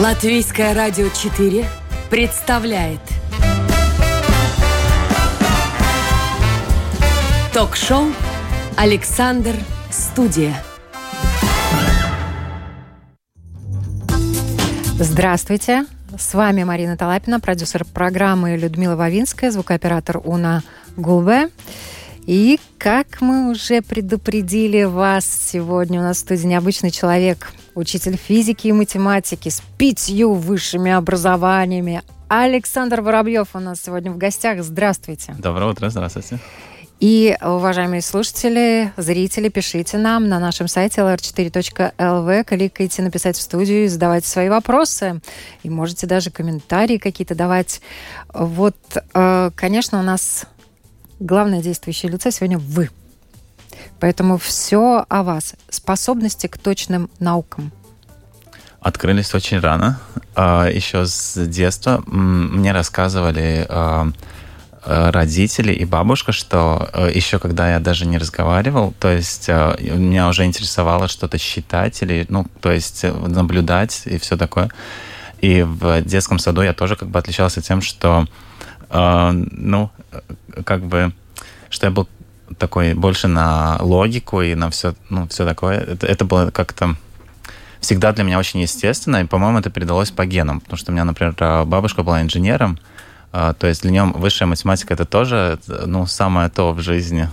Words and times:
Латвийское 0.00 0.72
радио 0.72 1.10
4 1.10 1.66
представляет 2.08 3.00
Ток-шоу 7.52 8.06
«Александр 8.78 9.54
Студия». 9.90 10.56
Здравствуйте! 14.98 15.84
С 16.18 16.32
вами 16.32 16.64
Марина 16.64 16.96
Талапина, 16.96 17.38
продюсер 17.38 17.84
программы 17.84 18.56
Людмила 18.56 18.96
Вавинская, 18.96 19.50
звукооператор 19.50 20.22
Уна 20.24 20.62
Гулбе. 20.96 21.50
И 22.24 22.58
как 22.78 23.20
мы 23.20 23.50
уже 23.50 23.82
предупредили 23.82 24.84
вас, 24.84 25.26
сегодня 25.26 26.00
у 26.00 26.02
нас 26.02 26.16
в 26.16 26.20
студии 26.20 26.46
необычный 26.46 26.90
человек, 26.90 27.52
учитель 27.80 28.16
физики 28.16 28.68
и 28.68 28.72
математики 28.72 29.48
с 29.48 29.62
пятью 29.78 30.34
высшими 30.34 30.92
образованиями. 30.92 32.02
Александр 32.28 33.00
Воробьев 33.00 33.48
у 33.54 33.58
нас 33.58 33.82
сегодня 33.82 34.12
в 34.12 34.18
гостях. 34.18 34.62
Здравствуйте. 34.62 35.34
Доброе 35.38 35.72
утро, 35.72 35.90
здравствуйте. 35.90 36.38
И, 37.00 37.34
уважаемые 37.40 38.02
слушатели, 38.02 38.92
зрители, 38.98 39.48
пишите 39.48 39.96
нам 39.96 40.28
на 40.28 40.38
нашем 40.38 40.68
сайте 40.68 41.00
lr4.lv, 41.00 42.44
кликайте 42.44 43.02
«Написать 43.02 43.38
в 43.38 43.40
студию» 43.40 43.84
и 43.84 43.88
задавайте 43.88 44.28
свои 44.28 44.50
вопросы. 44.50 45.22
И 45.62 45.70
можете 45.70 46.06
даже 46.06 46.30
комментарии 46.30 46.98
какие-то 46.98 47.34
давать. 47.34 47.80
Вот, 48.34 48.76
э, 49.14 49.50
конечно, 49.56 49.98
у 49.98 50.02
нас 50.02 50.44
главное 51.20 51.62
действующее 51.62 52.12
лицо 52.12 52.28
сегодня 52.30 52.58
вы. 52.58 52.90
Поэтому 53.98 54.38
все 54.38 55.04
о 55.08 55.22
вас. 55.22 55.54
Способности 55.68 56.46
к 56.46 56.58
точным 56.58 57.10
наукам. 57.18 57.72
Открылись 58.80 59.34
очень 59.34 59.60
рано. 59.60 60.00
А, 60.34 60.68
Еще 60.68 61.04
с 61.06 61.46
детства 61.46 62.02
мне 62.06 62.72
рассказывали 62.72 63.66
а, 63.68 64.10
Э, 64.82 65.10
родители 65.10 65.72
и 65.72 65.84
бабушка, 65.84 66.32
что 66.32 66.88
э, 66.94 67.10
еще 67.14 67.38
когда 67.38 67.70
я 67.70 67.80
даже 67.80 68.06
не 68.06 68.16
разговаривал, 68.16 68.94
то 68.98 69.10
есть 69.10 69.46
э, 69.48 69.76
меня 69.78 70.26
уже 70.26 70.46
интересовало 70.46 71.06
что-то 71.06 71.36
считать 71.36 72.00
или, 72.00 72.24
ну, 72.30 72.46
то 72.62 72.72
есть 72.72 73.04
наблюдать 73.04 74.02
и 74.06 74.16
все 74.18 74.38
такое. 74.38 74.70
И 75.42 75.62
в 75.62 76.00
детском 76.02 76.38
саду 76.38 76.62
я 76.62 76.72
тоже 76.72 76.96
как 76.96 77.08
бы 77.08 77.18
отличался 77.18 77.62
тем, 77.62 77.80
что, 77.80 78.26
ну, 78.90 79.90
как 80.64 80.82
бы, 80.84 81.12
что 81.70 81.86
я 81.86 81.90
был 81.90 82.08
такой 82.58 82.94
больше 82.94 83.28
на 83.28 83.78
логику 83.80 84.42
и 84.42 84.54
на 84.54 84.70
все, 84.70 84.94
ну, 85.08 85.26
все 85.28 85.44
такое. 85.44 85.78
Это, 85.78 86.06
это 86.06 86.24
было 86.24 86.50
как-то 86.50 86.96
всегда 87.80 88.12
для 88.12 88.24
меня 88.24 88.38
очень 88.38 88.60
естественно, 88.60 89.22
и, 89.22 89.24
по-моему, 89.24 89.58
это 89.58 89.70
передалось 89.70 90.10
по 90.10 90.26
генам, 90.26 90.60
потому 90.60 90.76
что 90.76 90.92
у 90.92 90.94
меня, 90.94 91.04
например, 91.04 91.34
бабушка 91.64 92.02
была 92.02 92.22
инженером, 92.22 92.78
а, 93.32 93.54
то 93.54 93.66
есть 93.66 93.82
для 93.82 93.90
него 93.90 94.06
высшая 94.18 94.46
математика 94.46 94.94
это 94.94 95.04
тоже 95.04 95.58
ну, 95.86 96.06
самое 96.06 96.48
то 96.50 96.72
в 96.72 96.80
жизни. 96.80 97.28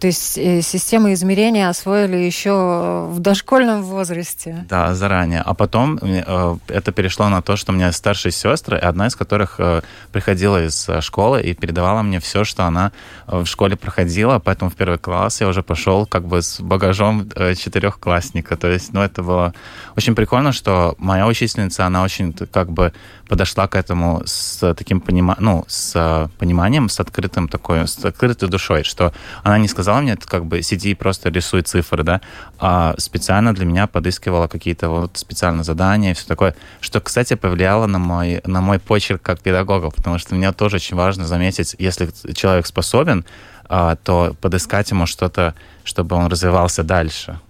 То 0.00 0.06
есть 0.06 0.38
э, 0.38 0.62
системы 0.62 1.12
измерения 1.12 1.68
освоили 1.68 2.16
еще 2.16 3.06
в 3.10 3.18
дошкольном 3.18 3.82
возрасте. 3.82 4.64
Да, 4.66 4.94
заранее. 4.94 5.42
А 5.42 5.52
потом 5.52 5.98
э, 6.00 6.56
это 6.68 6.90
перешло 6.92 7.28
на 7.28 7.42
то, 7.42 7.56
что 7.56 7.72
у 7.72 7.74
меня 7.74 7.92
старшие 7.92 8.32
сестры, 8.32 8.78
одна 8.78 9.08
из 9.08 9.14
которых 9.14 9.56
э, 9.58 9.82
приходила 10.10 10.64
из 10.64 10.88
школы 11.00 11.42
и 11.42 11.52
передавала 11.52 12.00
мне 12.00 12.18
все, 12.18 12.44
что 12.44 12.64
она 12.64 12.92
в 13.26 13.44
школе 13.44 13.76
проходила, 13.76 14.38
поэтому 14.38 14.70
в 14.70 14.74
первый 14.74 14.98
класс 14.98 15.42
я 15.42 15.48
уже 15.48 15.62
пошел 15.62 16.06
как 16.06 16.24
бы 16.24 16.40
с 16.40 16.60
багажом 16.60 17.28
четырехклассника. 17.30 18.56
То 18.56 18.68
есть, 18.68 18.94
ну, 18.94 19.02
это 19.02 19.22
было 19.22 19.52
очень 19.96 20.14
прикольно, 20.14 20.52
что 20.52 20.94
моя 20.98 21.26
учительница, 21.26 21.84
она 21.84 22.02
очень 22.02 22.32
как 22.32 22.70
бы 22.70 22.92
подошла 23.28 23.68
к 23.68 23.76
этому 23.76 24.22
с 24.24 24.74
таким 24.74 25.00
пониманием, 25.00 25.44
ну, 25.44 25.64
с 25.68 26.28
пониманием, 26.38 26.88
с 26.88 26.98
открытым 27.00 27.48
такой, 27.48 27.86
с 27.86 28.04
открытой 28.04 28.48
душой, 28.48 28.82
что 28.82 29.12
она 29.44 29.58
не 29.58 29.68
сказала 29.68 29.89
сказала 29.90 30.02
мне, 30.02 30.12
это 30.12 30.28
как 30.28 30.46
бы 30.46 30.62
сиди 30.62 30.92
и 30.92 30.94
просто 30.94 31.30
рисуй 31.30 31.62
цифры, 31.62 32.04
да, 32.04 32.20
а 32.60 32.94
специально 32.98 33.52
для 33.52 33.64
меня 33.64 33.86
подыскивала 33.88 34.46
какие-то 34.46 34.88
вот 34.88 35.16
специальные 35.16 35.64
задания 35.64 36.12
и 36.12 36.14
все 36.14 36.26
такое, 36.26 36.54
что, 36.80 37.00
кстати, 37.00 37.34
повлияло 37.34 37.86
на 37.86 37.98
мой, 37.98 38.40
на 38.44 38.60
мой 38.60 38.78
почерк 38.78 39.20
как 39.20 39.40
педагога, 39.40 39.90
потому 39.90 40.18
что 40.18 40.36
мне 40.36 40.52
тоже 40.52 40.76
очень 40.76 40.96
важно 40.96 41.26
заметить, 41.26 41.74
если 41.78 42.08
человек 42.34 42.66
способен, 42.66 43.24
а, 43.68 43.96
то 43.96 44.36
подыскать 44.40 44.90
ему 44.92 45.06
что-то, 45.06 45.54
чтобы 45.84 46.14
он 46.14 46.26
развивался 46.28 46.84
дальше. 46.84 47.40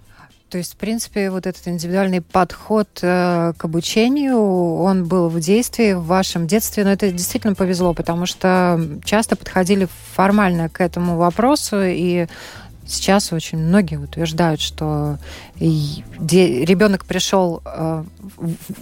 То 0.51 0.57
есть, 0.57 0.73
в 0.73 0.75
принципе, 0.75 1.31
вот 1.31 1.47
этот 1.47 1.65
индивидуальный 1.69 2.19
подход 2.19 2.89
э, 3.01 3.53
к 3.57 3.63
обучению, 3.63 4.37
он 4.37 5.05
был 5.05 5.29
в 5.29 5.39
действии 5.39 5.93
в 5.93 6.03
вашем 6.03 6.45
детстве, 6.45 6.83
но 6.83 6.91
это 6.91 7.09
действительно 7.09 7.55
повезло, 7.55 7.93
потому 7.93 8.25
что 8.25 8.77
часто 9.05 9.37
подходили 9.37 9.87
формально 10.13 10.67
к 10.67 10.81
этому 10.81 11.15
вопросу, 11.15 11.77
и 11.81 12.27
сейчас 12.85 13.31
очень 13.31 13.59
многие 13.59 13.95
утверждают, 13.95 14.59
что 14.59 15.17
ребенок 15.57 17.05
пришел 17.05 17.61
э, 17.63 18.03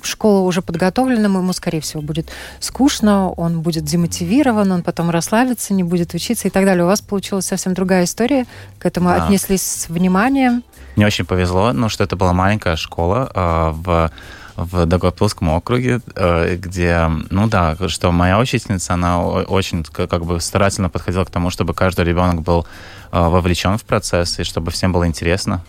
в 0.01 0.05
школу 0.05 0.47
уже 0.47 0.63
подготовленным, 0.63 1.37
ему, 1.37 1.53
скорее 1.53 1.81
всего, 1.81 2.01
будет 2.01 2.29
скучно, 2.59 3.29
он 3.29 3.61
будет 3.61 3.83
демотивирован, 3.83 4.71
он 4.71 4.81
потом 4.81 5.11
расслабится, 5.11 5.75
не 5.75 5.83
будет 5.83 6.15
учиться 6.15 6.47
и 6.47 6.51
так 6.51 6.65
далее. 6.65 6.83
У 6.83 6.87
вас 6.87 7.01
получилась 7.01 7.45
совсем 7.45 7.75
другая 7.75 8.05
история, 8.05 8.47
к 8.79 8.87
этому 8.87 9.09
да. 9.09 9.25
отнеслись 9.25 9.61
с 9.61 9.89
вниманием. 9.89 10.63
Мне 10.99 11.07
очень 11.07 11.23
повезло, 11.23 11.71
ну, 11.71 11.87
что 11.87 12.03
это 12.03 12.17
была 12.17 12.33
маленькая 12.33 12.75
школа 12.75 13.31
э, 13.33 13.69
в 13.71 14.11
в 14.57 14.85
Дагоплском 14.85 15.47
округе, 15.47 16.01
э, 16.13 16.57
где, 16.57 17.09
ну 17.29 17.47
да, 17.47 17.77
что 17.87 18.11
моя 18.11 18.37
учительница, 18.37 18.95
она 18.95 19.23
очень 19.23 19.85
как 19.85 20.25
бы 20.25 20.41
старательно 20.41 20.89
подходила 20.89 21.23
к 21.23 21.29
тому, 21.29 21.51
чтобы 21.51 21.73
каждый 21.73 22.03
ребенок 22.03 22.41
был 22.41 22.67
э, 23.13 23.17
вовлечен 23.17 23.77
в 23.77 23.85
процесс 23.85 24.39
и 24.39 24.43
чтобы 24.43 24.71
всем 24.71 24.91
было 24.91 25.07
интересно. 25.07 25.63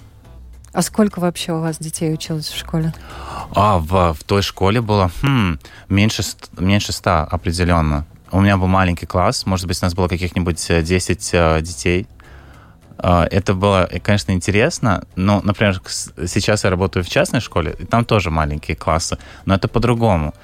А 0.73 0.83
сколько 0.83 1.21
вообще 1.21 1.53
у 1.53 1.61
вас 1.61 1.79
детей 1.79 2.13
училось 2.13 2.49
в 2.49 2.59
школе? 2.59 2.93
А, 3.55 3.79
в, 3.79 4.15
в 4.15 4.25
той 4.25 4.43
школе 4.43 4.81
было 4.81 5.13
хм, 5.23 5.61
меньше, 5.89 6.25
меньше 6.59 6.91
ста 6.91 7.23
определенно. 7.23 8.05
У 8.33 8.41
меня 8.41 8.57
был 8.57 8.67
маленький 8.67 9.07
класс, 9.07 9.47
может 9.47 9.69
быть, 9.69 9.81
у 9.81 9.87
нас 9.87 9.95
было 9.95 10.09
каких-нибудь 10.09 10.67
10 10.83 11.63
детей. 11.63 12.09
А, 13.03 13.27
это 13.31 13.55
было, 13.55 13.89
конечно, 14.03 14.33
интересно, 14.33 15.05
но, 15.17 15.41
например, 15.43 15.81
сейчас 16.27 16.65
я 16.65 16.71
работаю 16.71 17.03
в 17.03 17.09
частной 17.09 17.41
школе, 17.41 17.75
и 17.79 17.85
там 17.85 18.05
тоже 18.05 18.31
маленькие 18.31 18.77
классы, 18.77 19.19
но 19.47 19.55
это 19.55 19.69
по-другому. 19.69 20.35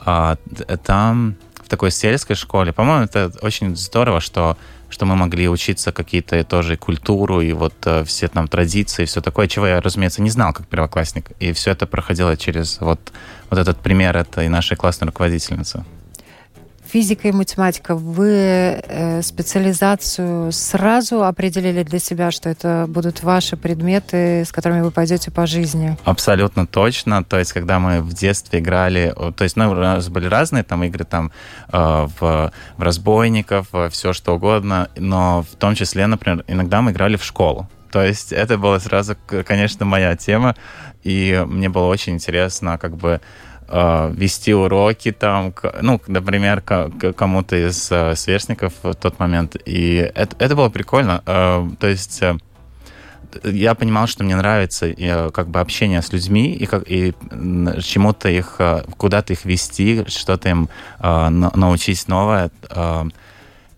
А, 0.00 0.36
там 0.84 1.36
в 1.62 1.68
такой 1.68 1.90
сельской 1.90 2.36
школе, 2.36 2.72
по-моему, 2.72 3.04
это 3.04 3.32
очень 3.42 3.76
здорово, 3.76 4.20
что 4.20 4.56
что 4.88 5.04
мы 5.04 5.16
могли 5.16 5.48
учиться 5.48 5.90
какие-то 5.90 6.42
тоже 6.44 6.76
культуру 6.76 7.40
и 7.40 7.52
вот 7.52 7.74
э, 7.86 8.04
все 8.04 8.28
там 8.28 8.46
традиции, 8.46 9.04
все 9.04 9.20
такое, 9.20 9.48
чего 9.48 9.66
я, 9.66 9.80
разумеется, 9.80 10.22
не 10.22 10.30
знал 10.30 10.52
как 10.52 10.68
первоклассник. 10.68 11.32
И 11.40 11.52
все 11.52 11.72
это 11.72 11.88
проходило 11.88 12.36
через 12.36 12.80
вот, 12.80 13.12
вот 13.50 13.58
этот 13.58 13.78
пример 13.78 14.16
этой 14.16 14.48
нашей 14.48 14.76
классной 14.76 15.06
руководительницы 15.06 15.84
физика 16.88 17.28
и 17.28 17.32
математика, 17.32 17.94
вы 17.94 18.30
э, 18.30 19.22
специализацию 19.22 20.52
сразу 20.52 21.24
определили 21.24 21.82
для 21.82 21.98
себя, 21.98 22.30
что 22.30 22.48
это 22.48 22.86
будут 22.88 23.22
ваши 23.22 23.56
предметы, 23.56 24.44
с 24.44 24.52
которыми 24.52 24.82
вы 24.82 24.90
пойдете 24.90 25.30
по 25.30 25.46
жизни? 25.46 25.96
Абсолютно 26.04 26.66
точно. 26.66 27.24
То 27.24 27.38
есть, 27.38 27.52
когда 27.52 27.78
мы 27.78 28.00
в 28.00 28.12
детстве 28.12 28.60
играли, 28.60 29.14
то 29.36 29.44
есть, 29.44 29.56
ну, 29.56 29.70
у 29.70 29.74
нас 29.74 30.08
были 30.08 30.26
разные 30.26 30.62
там 30.62 30.84
игры 30.84 31.04
там 31.04 31.32
э, 31.72 32.06
в, 32.18 32.52
в 32.76 32.82
разбойников, 32.82 33.68
все 33.90 34.12
что 34.12 34.34
угодно, 34.34 34.88
но 34.96 35.42
в 35.42 35.56
том 35.56 35.74
числе, 35.74 36.06
например, 36.06 36.44
иногда 36.46 36.82
мы 36.82 36.92
играли 36.92 37.16
в 37.16 37.24
школу. 37.24 37.68
То 37.90 38.04
есть 38.04 38.32
это 38.32 38.58
была 38.58 38.78
сразу, 38.80 39.16
конечно, 39.46 39.86
моя 39.86 40.16
тема, 40.16 40.54
и 41.02 41.44
мне 41.46 41.68
было 41.68 41.86
очень 41.86 42.14
интересно 42.14 42.78
как 42.78 42.96
бы 42.96 43.20
э, 43.68 44.12
вести 44.14 44.54
уроки 44.54 45.12
там, 45.12 45.54
ну, 45.80 46.00
например, 46.06 46.60
кому-то 46.60 47.56
из 47.56 47.90
э, 47.90 48.14
сверстников 48.16 48.72
в 48.82 48.94
тот 48.94 49.18
момент. 49.18 49.56
И 49.64 49.96
это, 50.14 50.36
это 50.38 50.56
было 50.56 50.68
прикольно. 50.68 51.22
Э, 51.26 51.68
то 51.78 51.86
есть 51.86 52.22
я 53.42 53.74
понимал, 53.74 54.06
что 54.06 54.24
мне 54.24 54.36
нравится 54.36 54.94
как 55.32 55.48
бы 55.48 55.60
общение 55.60 56.00
с 56.00 56.12
людьми 56.12 56.52
и, 56.52 56.64
как, 56.64 56.84
и 56.86 57.12
чему-то 57.82 58.28
их, 58.28 58.60
куда-то 58.96 59.34
их 59.34 59.44
вести, 59.44 60.04
что-то 60.08 60.48
им 60.48 60.68
научить 61.00 62.08
новое. 62.08 62.50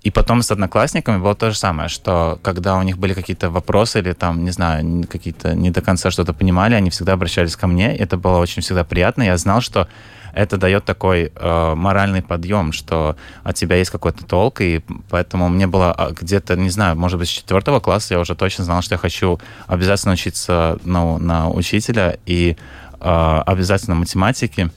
И 0.08 0.10
потом 0.10 0.40
с 0.40 0.50
одноклассниками 0.50 1.18
было 1.18 1.34
то 1.34 1.50
же 1.50 1.58
самое, 1.58 1.90
что 1.90 2.38
когда 2.40 2.76
у 2.76 2.82
них 2.82 2.96
были 2.96 3.12
какие-то 3.12 3.50
вопросы 3.50 3.98
или 3.98 4.14
там, 4.14 4.42
не 4.42 4.50
знаю, 4.50 5.06
какие-то 5.06 5.54
не 5.54 5.70
до 5.70 5.82
конца 5.82 6.10
что-то 6.10 6.32
понимали, 6.32 6.74
они 6.74 6.88
всегда 6.88 7.12
обращались 7.12 7.56
ко 7.56 7.66
мне. 7.66 7.94
Это 7.94 8.16
было 8.16 8.38
очень 8.38 8.62
всегда 8.62 8.84
приятно. 8.84 9.22
Я 9.24 9.36
знал, 9.36 9.60
что 9.60 9.86
это 10.32 10.56
дает 10.56 10.86
такой 10.86 11.30
э, 11.34 11.74
моральный 11.74 12.22
подъем, 12.22 12.72
что 12.72 13.16
от 13.44 13.56
тебя 13.56 13.76
есть 13.76 13.90
какой-то 13.90 14.24
толк, 14.24 14.62
и 14.62 14.80
поэтому 15.10 15.50
мне 15.50 15.66
было 15.66 15.92
а, 15.92 16.12
где-то, 16.12 16.56
не 16.56 16.70
знаю, 16.70 16.96
может 16.96 17.18
быть, 17.18 17.28
с 17.28 17.32
четвертого 17.32 17.78
класса 17.78 18.14
я 18.14 18.20
уже 18.20 18.34
точно 18.34 18.64
знал, 18.64 18.80
что 18.80 18.94
я 18.94 18.98
хочу 18.98 19.38
обязательно 19.66 20.14
учиться 20.14 20.78
ну, 20.84 21.18
на 21.18 21.50
учителя, 21.50 22.16
и 22.24 22.56
э, 22.98 23.42
обязательно 23.46 23.94
математики. 23.94 24.70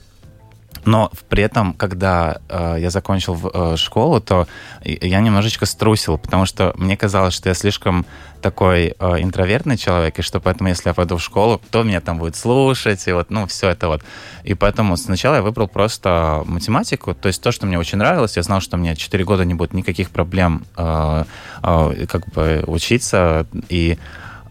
Но 0.84 1.10
при 1.28 1.44
этом, 1.44 1.74
когда 1.74 2.38
э, 2.48 2.76
я 2.78 2.90
закончил 2.90 3.38
э, 3.52 3.76
школу, 3.76 4.20
то 4.20 4.46
я 4.84 5.20
немножечко 5.20 5.66
струсил, 5.66 6.18
потому 6.18 6.46
что 6.46 6.72
мне 6.76 6.96
казалось, 6.96 7.34
что 7.34 7.48
я 7.48 7.54
слишком 7.54 8.04
такой 8.42 8.94
э, 8.98 9.22
интровертный 9.22 9.76
человек, 9.76 10.18
и 10.18 10.22
что 10.22 10.40
поэтому, 10.40 10.68
если 10.68 10.88
я 10.88 10.94
пойду 10.94 11.16
в 11.16 11.22
школу, 11.22 11.58
кто 11.58 11.84
меня 11.84 12.00
там 12.00 12.18
будет 12.18 12.36
слушать, 12.36 13.06
и 13.06 13.12
вот, 13.12 13.30
ну, 13.30 13.46
все 13.46 13.68
это 13.68 13.88
вот. 13.88 14.02
И 14.44 14.54
поэтому 14.54 14.96
сначала 14.96 15.36
я 15.36 15.42
выбрал 15.42 15.68
просто 15.68 16.42
математику, 16.46 17.14
то 17.14 17.28
есть 17.28 17.40
то, 17.40 17.52
что 17.52 17.66
мне 17.66 17.78
очень 17.78 17.98
нравилось, 17.98 18.36
я 18.36 18.42
знал, 18.42 18.60
что 18.60 18.76
мне 18.76 18.96
4 18.96 19.24
года 19.24 19.44
не 19.44 19.54
будет 19.54 19.72
никаких 19.72 20.10
проблем 20.10 20.64
э, 20.76 21.24
э, 21.62 22.06
как 22.06 22.28
бы 22.30 22.64
учиться, 22.66 23.46
и 23.68 23.98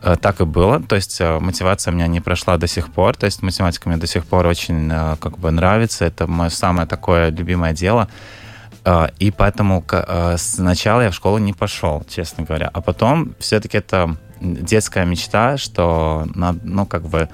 так 0.02 0.42
и 0.42 0.46
было. 0.46 0.82
То 0.82 0.96
есть 0.96 1.22
э, 1.22 1.40
мотивация 1.40 1.92
у 1.92 1.96
меня 1.96 2.08
не 2.08 2.22
прошла 2.22 2.58
до 2.58 2.68
сих 2.68 2.92
пор. 2.92 3.16
То 3.16 3.26
есть 3.26 3.44
математика 3.44 3.88
мне 3.88 3.98
до 3.98 4.08
сих 4.08 4.26
пор 4.26 4.48
очень 4.48 4.90
э, 4.92 5.16
как 5.20 5.38
бы 5.38 5.52
нравится. 5.52 6.06
Это 6.06 6.26
мое 6.28 6.50
самое 6.50 6.88
такое 6.88 7.30
любимое 7.30 7.74
дело. 7.74 8.08
И 9.20 9.32
поэтому 9.38 9.86
сначала 10.38 11.02
я 11.02 11.12
в 11.12 11.14
школу 11.14 11.38
не 11.38 11.54
пошел, 11.54 12.04
честно 12.10 12.44
говоря. 12.46 12.68
А 12.74 12.82
потом 12.82 13.36
все-таки 13.38 13.78
это 13.78 14.18
детская 14.42 15.06
мечта, 15.06 15.58
что 15.58 16.26
надо, 16.34 16.60
ну, 16.64 16.88
как 16.88 17.04
бы 17.04 17.30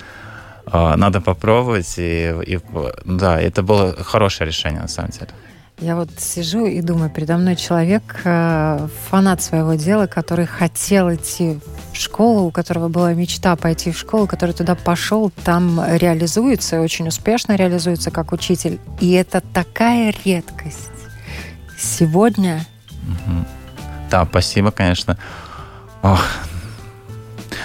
надо 0.66 1.22
попробовать. 1.22 1.94
И, 2.00 2.36
и 2.46 2.60
да, 3.06 3.40
это 3.40 3.64
было 3.64 3.96
хорошее 4.04 4.50
решение, 4.50 4.82
на 4.82 4.90
самом 4.90 5.12
деле. 5.12 5.30
Я 5.80 5.96
вот 5.96 6.10
сижу 6.18 6.66
и 6.66 6.82
думаю, 6.82 7.12
передо 7.12 7.38
мной 7.38 7.56
человек, 7.56 8.22
э, 8.24 8.88
фанат 9.10 9.44
своего 9.44 9.76
дела, 9.76 10.08
который 10.08 10.48
хотел 10.48 11.14
идти 11.14 11.60
в 11.94 11.96
школу, 11.98 12.48
у 12.48 12.52
которого 12.52 12.88
была 12.88 13.14
мечта 13.14 13.56
пойти 13.56 13.92
в 13.92 13.98
школу, 13.98 14.26
который 14.26 14.56
туда 14.56 14.74
пошел, 14.74 15.32
там 15.44 15.80
реализуется, 15.88 16.82
очень 16.82 17.08
успешно 17.08 17.56
реализуется 17.56 18.10
как 18.10 18.32
учитель. 18.32 18.80
И 19.00 19.12
это 19.12 19.42
такая 19.54 20.16
редкость. 20.26 20.90
Сегодня... 21.78 22.66
Да, 24.10 24.26
спасибо, 24.26 24.72
конечно. 24.72 25.16
Ох, 26.02 26.24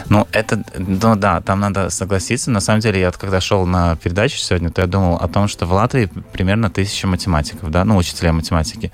ну, 0.09 0.27
это, 0.33 0.63
ну 0.77 1.17
да, 1.17 1.41
там 1.41 1.61
надо 1.61 1.91
согласиться. 1.91 2.51
На 2.51 2.61
самом 2.61 2.81
деле, 2.81 3.01
я 3.01 3.11
когда 3.13 3.41
шел 3.41 3.67
на 3.67 3.97
передачу 3.97 4.37
сегодня, 4.39 4.71
то 4.71 4.81
я 4.81 4.87
думал 4.87 5.17
о 5.17 5.29
том, 5.29 5.49
что 5.49 5.67
в 5.67 5.73
Латвии 5.73 6.09
примерно 6.33 6.71
тысяча 6.71 7.07
математиков, 7.07 7.71
да, 7.71 7.85
ну, 7.85 7.97
учителя 7.97 8.33
математики. 8.33 8.93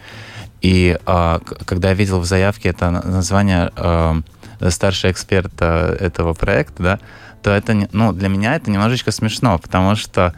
И 0.61 0.99
э, 1.07 1.39
когда 1.65 1.89
я 1.89 1.95
видел 1.95 2.21
в 2.21 2.25
заявке 2.25 2.71
это 2.71 2.91
название 2.91 3.71
э, 3.77 4.21
старший 4.71 5.13
эксперт 5.13 5.53
э, 5.61 5.97
этого 6.01 6.35
проекта, 6.35 6.83
да, 6.83 6.99
то 7.43 7.51
это, 7.51 7.89
ну, 7.93 8.13
для 8.13 8.29
меня 8.29 8.57
это 8.57 8.71
немножечко 8.71 9.13
смешно, 9.13 9.59
потому 9.59 9.95
что 9.95 10.35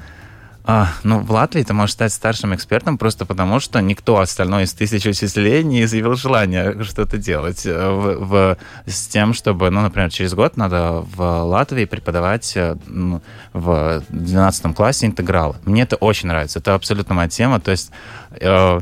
а, 0.64 0.88
ну, 1.04 1.20
в 1.20 1.30
Латвии 1.30 1.62
ты 1.62 1.72
можешь 1.72 1.94
стать 1.94 2.12
старшим 2.12 2.54
экспертом 2.54 2.98
просто 2.98 3.24
потому, 3.24 3.60
что 3.60 3.80
никто 3.80 4.18
остальной 4.18 4.64
из 4.64 4.74
тысячи 4.74 5.08
учителей 5.08 5.64
не 5.64 5.84
изъявил 5.84 6.16
желания 6.16 6.82
что-то 6.82 7.16
делать 7.16 7.64
э, 7.64 7.90
в, 7.90 8.24
в, 8.24 8.56
с 8.86 9.06
тем, 9.08 9.32
чтобы, 9.32 9.70
ну, 9.70 9.80
например, 9.80 10.10
через 10.10 10.34
год 10.34 10.56
надо 10.56 11.04
в 11.14 11.44
Латвии 11.44 11.86
преподавать 11.86 12.56
э, 12.56 12.76
в 13.54 14.02
12 14.10 14.74
классе 14.74 15.06
интегралы. 15.06 15.56
Мне 15.64 15.82
это 15.82 15.96
очень 15.96 16.28
нравится, 16.28 16.58
это 16.58 16.74
абсолютно 16.74 17.14
моя 17.14 17.28
тема, 17.28 17.58
то 17.58 17.70
есть, 17.70 17.90
э, 18.32 18.80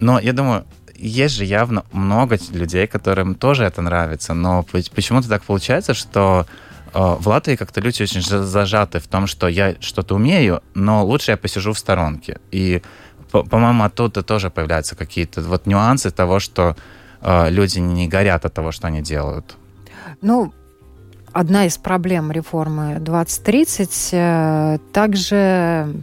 но 0.00 0.18
я 0.18 0.32
думаю, 0.32 0.64
есть 0.96 1.36
же 1.36 1.44
явно 1.44 1.84
много 1.92 2.38
людей, 2.50 2.86
которым 2.86 3.34
тоже 3.34 3.64
это 3.64 3.82
нравится, 3.82 4.34
но 4.34 4.64
почему-то 4.64 5.28
так 5.28 5.42
получается, 5.44 5.94
что 5.94 6.46
в 6.92 7.28
Латвии 7.28 7.56
как-то 7.56 7.80
люди 7.80 8.02
очень 8.02 8.22
зажаты 8.22 8.98
в 8.98 9.06
том, 9.06 9.26
что 9.26 9.48
я 9.48 9.74
что-то 9.80 10.14
умею, 10.14 10.62
но 10.74 11.04
лучше 11.04 11.32
я 11.32 11.36
посижу 11.36 11.72
в 11.72 11.78
сторонке. 11.78 12.40
И, 12.50 12.82
по-моему, 13.30 13.84
оттуда 13.84 14.22
тоже 14.22 14.50
появляются 14.50 14.96
какие-то 14.96 15.40
вот 15.42 15.66
нюансы 15.66 16.10
того, 16.10 16.40
что 16.40 16.76
э, 17.20 17.50
люди 17.50 17.78
не 17.78 18.08
горят 18.08 18.44
от 18.44 18.54
того, 18.54 18.72
что 18.72 18.88
они 18.88 19.02
делают. 19.02 19.56
Ну, 20.20 20.52
одна 21.32 21.66
из 21.66 21.78
проблем 21.78 22.32
реформы 22.32 22.98
2030 23.00 24.08
э, 24.12 24.78
также 24.92 25.94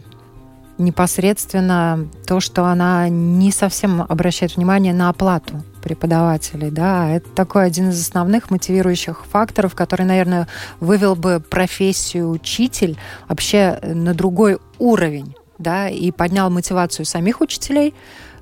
непосредственно 0.78 2.08
то, 2.26 2.40
что 2.40 2.64
она 2.64 3.08
не 3.08 3.50
совсем 3.52 4.02
обращает 4.02 4.56
внимание 4.56 4.94
на 4.94 5.08
оплату 5.08 5.62
преподавателей. 5.82 6.70
Да? 6.70 7.10
Это 7.10 7.28
такой 7.30 7.66
один 7.66 7.90
из 7.90 8.00
основных 8.00 8.50
мотивирующих 8.50 9.26
факторов, 9.26 9.74
который, 9.74 10.06
наверное, 10.06 10.48
вывел 10.80 11.16
бы 11.16 11.40
профессию 11.40 12.30
учитель 12.30 12.96
вообще 13.28 13.78
на 13.82 14.14
другой 14.14 14.58
уровень 14.78 15.34
да, 15.58 15.88
и 15.88 16.10
поднял 16.10 16.50
мотивацию 16.50 17.04
самих 17.04 17.40
учителей, 17.40 17.94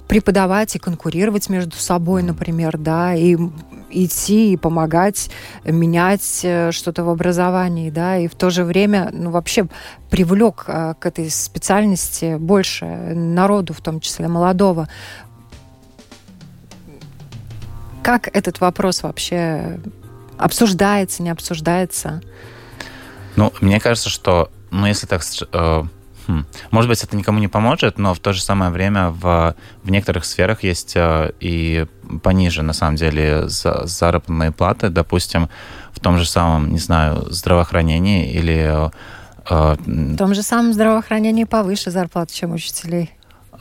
преподавать 0.08 0.76
и 0.76 0.78
конкурировать 0.78 1.48
между 1.48 1.76
собой, 1.76 2.22
например, 2.22 2.78
да, 2.78 3.14
и 3.14 3.36
идти 3.90 4.52
и 4.52 4.56
помогать 4.56 5.30
менять 5.64 6.40
э, 6.42 6.70
что-то 6.72 7.04
в 7.04 7.08
образовании, 7.08 7.90
да, 7.90 8.18
и 8.18 8.28
в 8.28 8.34
то 8.34 8.50
же 8.50 8.64
время, 8.64 9.10
ну, 9.12 9.30
вообще 9.30 9.66
привлек 10.10 10.64
э, 10.66 10.94
к 10.98 11.06
этой 11.06 11.30
специальности 11.30 12.36
больше 12.36 12.84
народу, 12.84 13.72
в 13.72 13.80
том 13.80 14.00
числе 14.00 14.28
молодого. 14.28 14.88
Как 18.02 18.28
этот 18.36 18.60
вопрос 18.60 19.02
вообще 19.02 19.80
обсуждается, 20.38 21.22
не 21.22 21.30
обсуждается? 21.30 22.20
Ну, 23.34 23.52
мне 23.60 23.80
кажется, 23.80 24.08
что, 24.08 24.50
ну, 24.70 24.86
если 24.86 25.06
так 25.06 25.22
э, 25.52 25.82
Хм. 26.26 26.44
Может 26.70 26.88
быть, 26.88 27.02
это 27.04 27.16
никому 27.16 27.38
не 27.38 27.48
поможет, 27.48 27.98
но 27.98 28.14
в 28.14 28.18
то 28.18 28.32
же 28.32 28.42
самое 28.42 28.70
время 28.70 29.10
в, 29.10 29.54
в 29.82 29.90
некоторых 29.90 30.24
сферах 30.24 30.64
есть 30.64 30.92
э, 30.96 31.32
и 31.40 31.86
пониже, 32.22 32.62
на 32.62 32.72
самом 32.72 32.96
деле, 32.96 33.48
за, 33.48 33.86
заработные 33.86 34.50
платы, 34.52 34.88
допустим, 34.88 35.48
в 35.92 36.00
том 36.00 36.18
же 36.18 36.26
самом, 36.26 36.72
не 36.72 36.78
знаю, 36.78 37.26
здравоохранении 37.30 38.32
или... 38.32 38.90
Э, 39.48 39.76
в 39.78 40.16
том 40.16 40.34
же 40.34 40.42
самом 40.42 40.72
здравоохранении 40.72 41.44
повыше 41.44 41.90
зарплаты, 41.90 42.34
чем 42.34 42.54
учителей. 42.54 43.12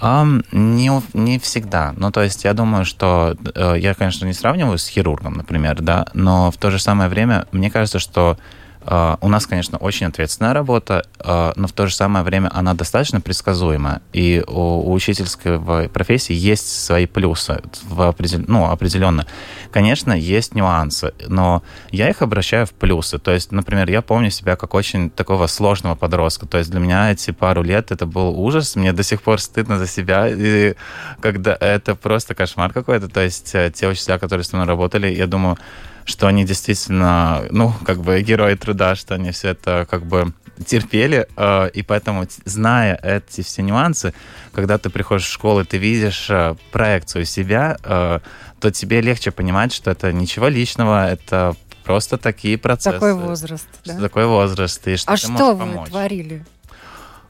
Um, 0.01 0.45
не, 0.51 0.91
не 1.13 1.39
всегда. 1.39 1.93
Ну, 1.95 2.11
то 2.11 2.21
есть 2.21 2.43
я 2.43 2.53
думаю, 2.53 2.83
что 2.83 3.37
э, 3.55 3.75
я, 3.77 3.93
конечно, 3.93 4.25
не 4.25 4.33
сравниваю 4.33 4.77
с 4.77 4.87
хирургом, 4.87 5.35
например, 5.35 5.81
да, 5.81 6.07
но 6.13 6.51
в 6.51 6.57
то 6.57 6.69
же 6.69 6.79
самое 6.79 7.09
время 7.09 7.45
мне 7.51 7.71
кажется, 7.71 7.99
что 7.99 8.37
у 8.85 9.27
нас, 9.27 9.47
конечно, 9.47 9.77
очень 9.79 10.05
ответственная 10.07 10.53
работа, 10.53 11.05
uh, 11.19 11.53
но 11.55 11.67
в 11.67 11.71
то 11.71 11.87
же 11.87 11.95
самое 11.95 12.23
время 12.23 12.51
она 12.53 12.75
достаточно 12.75 13.19
предсказуемая. 13.19 14.01
И 14.13 14.43
у, 14.47 14.51
у 14.51 14.93
учительской 14.93 15.59
профессии 15.89 16.33
есть 16.33 16.85
свои 16.85 17.07
плюсы, 17.07 17.61
в 17.83 18.01
определ... 18.01 18.41
ну, 18.47 18.69
определенно. 18.69 19.25
Конечно, 19.71 20.13
есть 20.13 20.53
нюансы, 20.53 21.13
но 21.27 21.63
я 21.91 22.09
их 22.09 22.21
обращаю 22.21 22.65
в 22.65 22.73
плюсы. 22.73 23.17
То 23.17 23.31
есть, 23.31 23.51
например, 23.51 23.89
я 23.89 24.01
помню 24.01 24.29
себя 24.29 24.55
как 24.55 24.73
очень 24.73 25.09
такого 25.09 25.47
сложного 25.47 25.95
подростка. 25.95 26.45
То 26.45 26.57
есть 26.59 26.69
для 26.69 26.79
меня 26.79 27.11
эти 27.11 27.31
пару 27.31 27.63
лет 27.63 27.91
это 27.91 28.05
был 28.05 28.39
ужас. 28.39 28.75
Мне 28.75 28.93
до 28.93 29.03
сих 29.03 29.21
пор 29.21 29.41
стыдно 29.41 29.79
за 29.79 29.87
себя. 29.87 30.27
И 30.29 30.75
когда 31.21 31.57
это 31.59 31.95
просто 31.95 32.35
кошмар 32.35 32.71
какой-то. 32.71 33.09
То 33.09 33.21
есть 33.21 33.55
э, 33.55 33.71
те 33.73 33.87
учителя, 33.87 34.19
которые 34.19 34.43
со 34.43 34.55
мной 34.55 34.67
работали, 34.67 35.07
я 35.07 35.27
думаю, 35.27 35.57
что 36.05 36.27
они 36.27 36.45
действительно, 36.45 37.45
ну, 37.49 37.73
как 37.83 38.01
бы 38.01 38.21
герои 38.21 38.55
труда, 38.55 38.95
что 38.95 39.15
они 39.15 39.31
все 39.31 39.49
это 39.49 39.87
как 39.89 40.05
бы 40.05 40.33
терпели, 40.65 41.27
э, 41.35 41.69
и 41.73 41.81
поэтому, 41.81 42.25
зная 42.45 42.95
эти 43.03 43.41
все 43.41 43.61
нюансы, 43.61 44.13
когда 44.53 44.77
ты 44.77 44.89
приходишь 44.89 45.25
в 45.25 45.31
школу, 45.31 45.61
и 45.61 45.65
ты 45.65 45.77
видишь 45.77 46.27
э, 46.29 46.55
проекцию 46.71 47.25
себя, 47.25 47.77
э, 47.83 48.19
то 48.59 48.71
тебе 48.71 49.01
легче 49.01 49.31
понимать, 49.31 49.73
что 49.73 49.91
это 49.91 50.13
ничего 50.13 50.47
личного, 50.47 51.09
это 51.09 51.55
просто 51.83 52.17
такие 52.17 52.57
процессы. 52.57 52.93
Такой 52.93 53.13
возраст, 53.13 53.67
да? 53.83 53.99
Такой 53.99 54.25
возраст. 54.25 54.87
И 54.87 54.95
что 54.95 55.11
а 55.11 55.17
что 55.17 55.53
вы 55.53 55.59
помочь. 55.59 55.89
творили? 55.89 56.45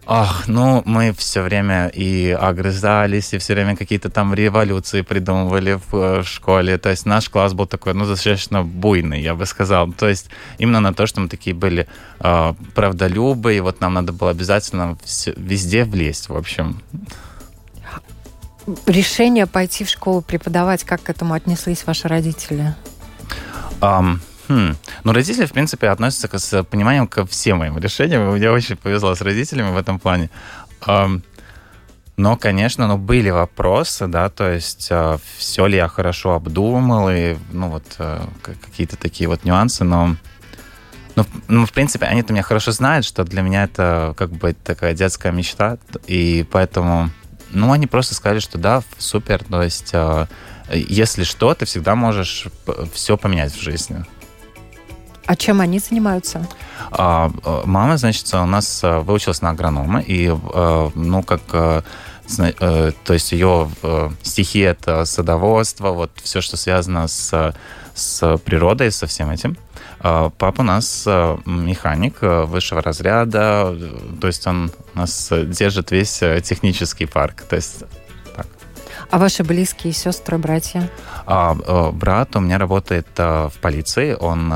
Ах, 0.07 0.47
ну, 0.47 0.83
мы 0.85 1.13
все 1.13 1.41
время 1.41 1.87
и 1.87 2.29
огрызались, 2.29 3.33
и 3.33 3.39
все 3.39 3.55
время 3.55 3.75
какие-то 3.75 4.09
там 4.09 4.35
революции 4.35 5.01
придумывали 5.01 5.79
в, 5.89 5.95
э, 5.95 6.23
школе. 6.23 6.77
То 6.77 6.89
есть 6.89 7.07
наш 7.07 7.27
класс 7.27 7.53
был 7.53 7.65
такой, 7.65 7.95
ну, 7.95 8.05
достаточно 8.05 8.63
буйный, 8.63 9.21
я 9.21 9.33
бы 9.33 9.47
сказал. 9.47 9.91
То 9.91 10.07
есть 10.07 10.29
именно 10.59 10.79
на 10.79 10.93
то, 10.93 11.07
что 11.07 11.21
мы 11.21 11.27
такие 11.27 11.55
были 11.55 11.87
э, 12.19 12.53
правдолюбы, 12.75 13.55
и 13.55 13.59
вот 13.61 13.81
нам 13.81 13.95
надо 13.95 14.13
было 14.13 14.29
обязательно 14.29 14.95
все, 15.03 15.33
везде 15.37 15.85
влезть, 15.85 16.29
в 16.29 16.35
общем. 16.35 16.81
Решение 18.85 19.47
пойти 19.47 19.83
в 19.83 19.89
школу 19.89 20.21
преподавать, 20.21 20.83
как 20.83 21.01
к 21.01 21.09
этому 21.09 21.33
отнеслись 21.33 21.85
ваши 21.85 22.07
родители? 22.07 22.75
Um, 23.81 24.19
Хм. 24.47 24.75
Ну, 25.03 25.13
родители, 25.13 25.45
в 25.45 25.51
принципе, 25.51 25.89
относятся 25.89 26.27
к, 26.27 26.37
с 26.39 26.63
пониманием 26.63 27.07
ко 27.07 27.25
всем 27.25 27.57
моим 27.57 27.77
решениям. 27.77 28.31
Мне 28.31 28.51
очень 28.51 28.75
повезло 28.75 29.15
с 29.15 29.21
родителями 29.21 29.71
в 29.71 29.77
этом 29.77 29.99
плане. 29.99 30.29
Но, 32.17 32.37
конечно, 32.37 32.87
ну, 32.87 32.97
были 32.97 33.29
вопросы, 33.29 34.07
да, 34.07 34.29
то 34.29 34.49
есть 34.49 34.87
э, 34.89 35.17
все 35.37 35.65
ли 35.67 35.75
я 35.75 35.89
хорошо 35.89 36.35
обдумал, 36.35 37.09
и, 37.09 37.35
ну, 37.51 37.69
вот, 37.69 37.83
э, 37.99 38.21
какие-то 38.41 38.95
такие 38.95 39.27
вот 39.27 39.43
нюансы, 39.43 39.83
но 39.83 40.15
Ну, 41.15 41.25
ну, 41.47 41.65
в 41.65 41.71
принципе, 41.71 42.05
они-то 42.05 42.33
меня 42.33 42.43
хорошо 42.43 42.71
знают, 42.71 43.05
что 43.05 43.23
для 43.23 43.41
меня 43.41 43.65
это 43.65 44.13
как 44.17 44.31
бы 44.31 44.53
такая 44.53 44.93
детская 44.93 45.33
мечта, 45.33 45.77
и 46.07 46.45
поэтому, 46.49 47.09
ну, 47.51 47.71
они 47.73 47.87
просто 47.87 48.15
сказали, 48.15 48.39
что 48.39 48.57
да, 48.57 48.81
супер, 48.97 49.43
то 49.43 49.61
есть, 49.61 49.91
э, 49.93 50.27
если 50.71 51.23
что, 51.25 51.53
ты 51.53 51.65
всегда 51.65 51.95
можешь 51.95 52.47
все 52.93 53.17
поменять 53.17 53.53
в 53.53 53.61
жизни. 53.61 54.05
А 55.25 55.35
чем 55.35 55.61
они 55.61 55.79
занимаются? 55.79 56.47
А, 56.91 57.31
э, 57.43 57.61
мама, 57.65 57.97
значит, 57.97 58.31
у 58.33 58.45
нас 58.45 58.83
э, 58.83 58.99
выучилась 58.99 59.41
на 59.41 59.51
агронома, 59.51 59.99
и, 59.99 60.33
ну, 60.95 61.23
как 61.23 61.41
то 62.27 63.13
есть 63.13 63.31
ее 63.33 63.69
стихи 64.23 64.59
это 64.59 65.05
садоводство, 65.05 65.91
вот 65.91 66.09
все, 66.23 66.41
что 66.41 66.57
связано 66.57 67.07
с, 67.07 67.53
с 67.93 68.37
природой, 68.37 68.91
со 68.91 69.05
всем 69.05 69.29
этим. 69.29 69.57
А, 70.07 70.29
папа 70.29 70.61
у 70.61 70.63
нас 70.63 71.03
э, 71.07 71.37
механик 71.45 72.17
э, 72.21 72.43
высшего 72.43 72.81
разряда, 72.81 73.75
то 74.21 74.27
есть 74.27 74.45
он 74.45 74.71
у 74.93 74.99
нас 74.99 75.31
держит 75.31 75.89
весь 75.89 76.21
э, 76.21 76.41
технический 76.41 77.07
парк. 77.07 77.41
То 77.49 77.55
есть. 77.55 77.83
А 79.09 79.17
ваши 79.17 79.43
близкие 79.43 79.93
сестры, 79.93 80.37
братья? 80.37 80.89
А, 81.25 81.55
брат 81.91 82.35
у 82.35 82.39
меня 82.39 82.57
работает 82.57 83.07
в 83.17 83.53
полиции. 83.61 84.15
Он, 84.19 84.53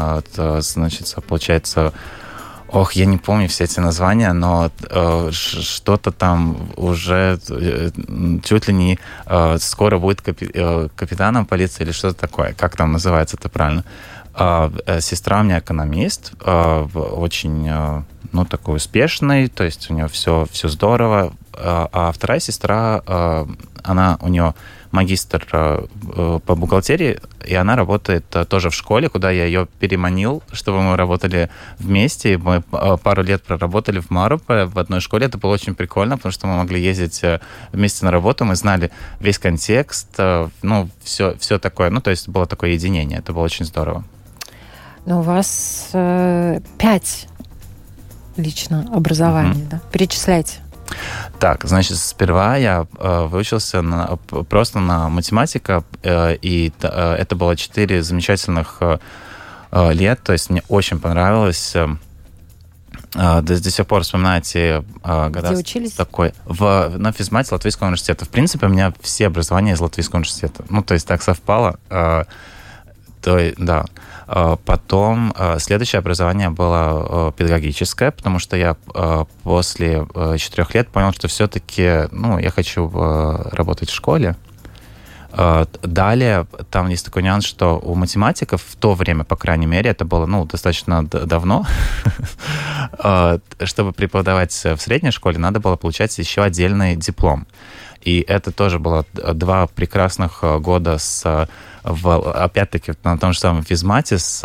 значит, 0.62 1.16
получается, 1.28 1.94
Ох, 2.72 2.94
я 2.94 3.06
не 3.06 3.18
помню 3.18 3.48
все 3.48 3.64
эти 3.64 3.80
названия, 3.80 4.32
но 4.32 4.72
э, 4.90 5.30
что-то 5.32 6.12
там 6.12 6.70
уже 6.76 7.40
э, 7.50 7.90
чуть 8.44 8.68
ли 8.68 8.74
не 8.74 9.00
э, 9.26 9.58
скоро 9.60 9.98
будет 9.98 10.22
капи 10.22 10.52
э, 10.54 10.90
капитаном 10.96 11.48
полиции 11.48 11.84
или 11.84 11.92
что-то 11.92 12.20
такое. 12.20 12.54
Как 12.54 12.78
там 12.78 12.92
называется 12.92 13.38
это 13.38 13.50
правильно? 13.50 13.84
А, 14.36 14.72
э, 14.86 15.02
сестра 15.02 15.40
у 15.40 15.44
меня 15.44 15.60
экономист, 15.60 16.34
а, 16.42 16.86
очень, 16.86 17.68
э, 17.68 18.04
ну, 18.32 18.46
такой 18.46 18.78
успешный, 18.78 19.48
то 19.48 19.64
есть 19.64 19.90
у 19.90 19.96
нее 19.96 20.08
все, 20.08 20.46
все 20.52 20.68
здорово. 20.68 21.34
А, 21.60 21.90
а 21.92 22.12
вторая 22.12 22.40
сестра, 22.40 23.02
она, 23.84 24.18
у 24.22 24.28
нее 24.28 24.54
магистр 24.92 25.48
э, 25.52 26.40
по 26.46 26.56
бухгалтерии, 26.56 27.20
и 27.46 27.54
она 27.54 27.76
работает 27.76 28.26
тоже 28.48 28.70
в 28.70 28.74
школе, 28.74 29.08
куда 29.10 29.30
я 29.30 29.46
ее 29.46 29.68
переманил, 29.80 30.42
чтобы 30.52 30.82
мы 30.82 30.98
работали 30.98 31.50
вместе. 31.78 32.38
Мы 32.38 32.62
пару 32.62 33.24
лет 33.24 33.44
проработали 33.44 34.00
в 34.00 34.10
Марупе 34.10 34.66
в 34.66 34.80
одной 34.80 35.00
школе. 35.00 35.28
Это 35.28 35.38
было 35.38 35.54
очень 35.54 35.76
прикольно, 35.76 36.18
потому 36.18 36.32
что 36.32 36.48
мы 36.48 36.58
могли 36.58 36.82
ездить 36.82 37.22
вместе 37.72 38.06
на 38.06 38.12
работу, 38.12 38.46
мы 38.46 38.56
знали 38.56 38.92
весь 39.20 39.38
контекст, 39.38 40.18
ну, 40.18 40.90
все, 41.04 41.36
все 41.38 41.60
такое. 41.60 41.90
Ну, 41.90 42.02
то 42.02 42.10
есть 42.10 42.28
было 42.28 42.46
такое 42.48 42.72
единение. 42.72 43.20
Это 43.20 43.32
было 43.34 43.44
очень 43.44 43.66
здорово. 43.66 44.04
Но 45.06 45.20
у 45.20 45.24
вас 45.24 45.90
э, 45.94 46.60
пять 46.78 47.28
лично 48.38 48.88
образований, 48.94 49.62
mm-hmm. 49.62 49.70
да? 49.70 49.82
Перечисляйте. 49.92 50.60
Так, 51.40 51.64
значит, 51.64 51.98
сперва 51.98 52.58
я 52.58 52.86
э, 52.98 53.26
выучился 53.26 53.82
на, 53.82 54.18
просто 54.50 54.80
на 54.80 55.10
математика, 55.10 55.84
э, 56.04 56.36
и 56.42 56.72
э, 56.82 57.14
это 57.14 57.36
было 57.36 57.56
четыре 57.56 58.04
замечательных 58.04 58.78
э, 58.82 58.98
э 59.72 59.94
лет, 59.94 60.22
то 60.24 60.34
есть 60.34 60.50
мне 60.50 60.64
очень 60.68 61.00
понравилось. 61.00 61.76
Э, 61.76 61.88
э 63.16 63.42
до, 63.42 63.62
до 63.62 63.72
сих 63.72 63.88
пор 63.88 64.04
вспоминаете 64.04 64.84
э, 65.04 65.30
года 65.30 65.48
Где 65.48 65.58
учились? 65.58 65.94
такой 65.94 66.34
в 66.46 66.92
на 66.98 67.12
физмате 67.14 67.54
Латвийского 67.54 67.88
университета. 67.88 68.26
В 68.26 68.30
принципе, 68.30 68.66
у 68.66 68.70
меня 68.70 68.94
все 69.02 69.28
образования 69.28 69.74
из 69.74 69.80
Латвийского 69.80 70.18
университета. 70.18 70.66
Ну, 70.70 70.84
то 70.84 70.94
есть 70.94 71.08
так 71.08 71.22
совпало. 71.22 71.80
Э, 71.90 72.26
то, 73.22 73.54
да. 73.58 73.86
А, 74.32 74.58
потом 74.58 75.34
а, 75.36 75.58
следующее 75.58 75.98
образование 75.98 76.52
было 76.52 76.78
а, 76.78 77.32
педагогическое, 77.32 78.12
потому 78.12 78.38
что 78.38 78.56
я 78.56 78.76
после 79.44 80.06
четырех 80.38 80.76
лет 80.76 80.90
понял, 80.90 81.12
что 81.14 81.28
все-таки 81.28 82.08
ну, 82.12 82.38
я 82.38 82.52
хочу 82.52 82.90
работать 82.90 83.90
в 83.90 83.94
школе. 83.94 84.36
Далее, 85.32 86.48
там 86.72 86.90
есть 86.90 87.06
такой 87.06 87.22
нюанс, 87.22 87.46
что 87.46 87.80
у 87.80 87.94
математиков 87.94 88.64
в 88.68 88.76
то 88.76 88.94
время, 88.94 89.24
по 89.24 89.36
крайней 89.36 89.68
мере, 89.68 89.92
это 89.92 90.04
было 90.04 90.26
ну, 90.26 90.46
достаточно 90.46 91.06
давно, 91.06 91.66
чтобы 93.64 93.94
преподавать 93.94 94.54
в 94.54 94.78
средней 94.78 95.12
школе, 95.12 95.38
надо 95.38 95.60
было 95.60 95.76
получать 95.76 96.18
еще 96.18 96.42
отдельный 96.42 96.96
диплом. 96.96 97.46
И 98.02 98.26
это 98.28 98.52
тоже 98.52 98.80
было 98.80 99.06
два 99.14 99.68
прекрасных 99.68 100.44
года 100.62 100.98
с 100.98 101.48
в, 101.84 102.32
опять-таки 102.32 102.94
на 103.04 103.18
том 103.18 103.34
же 103.34 103.40
самом 103.40 103.64
физмате 103.64 104.18
с 104.18 104.44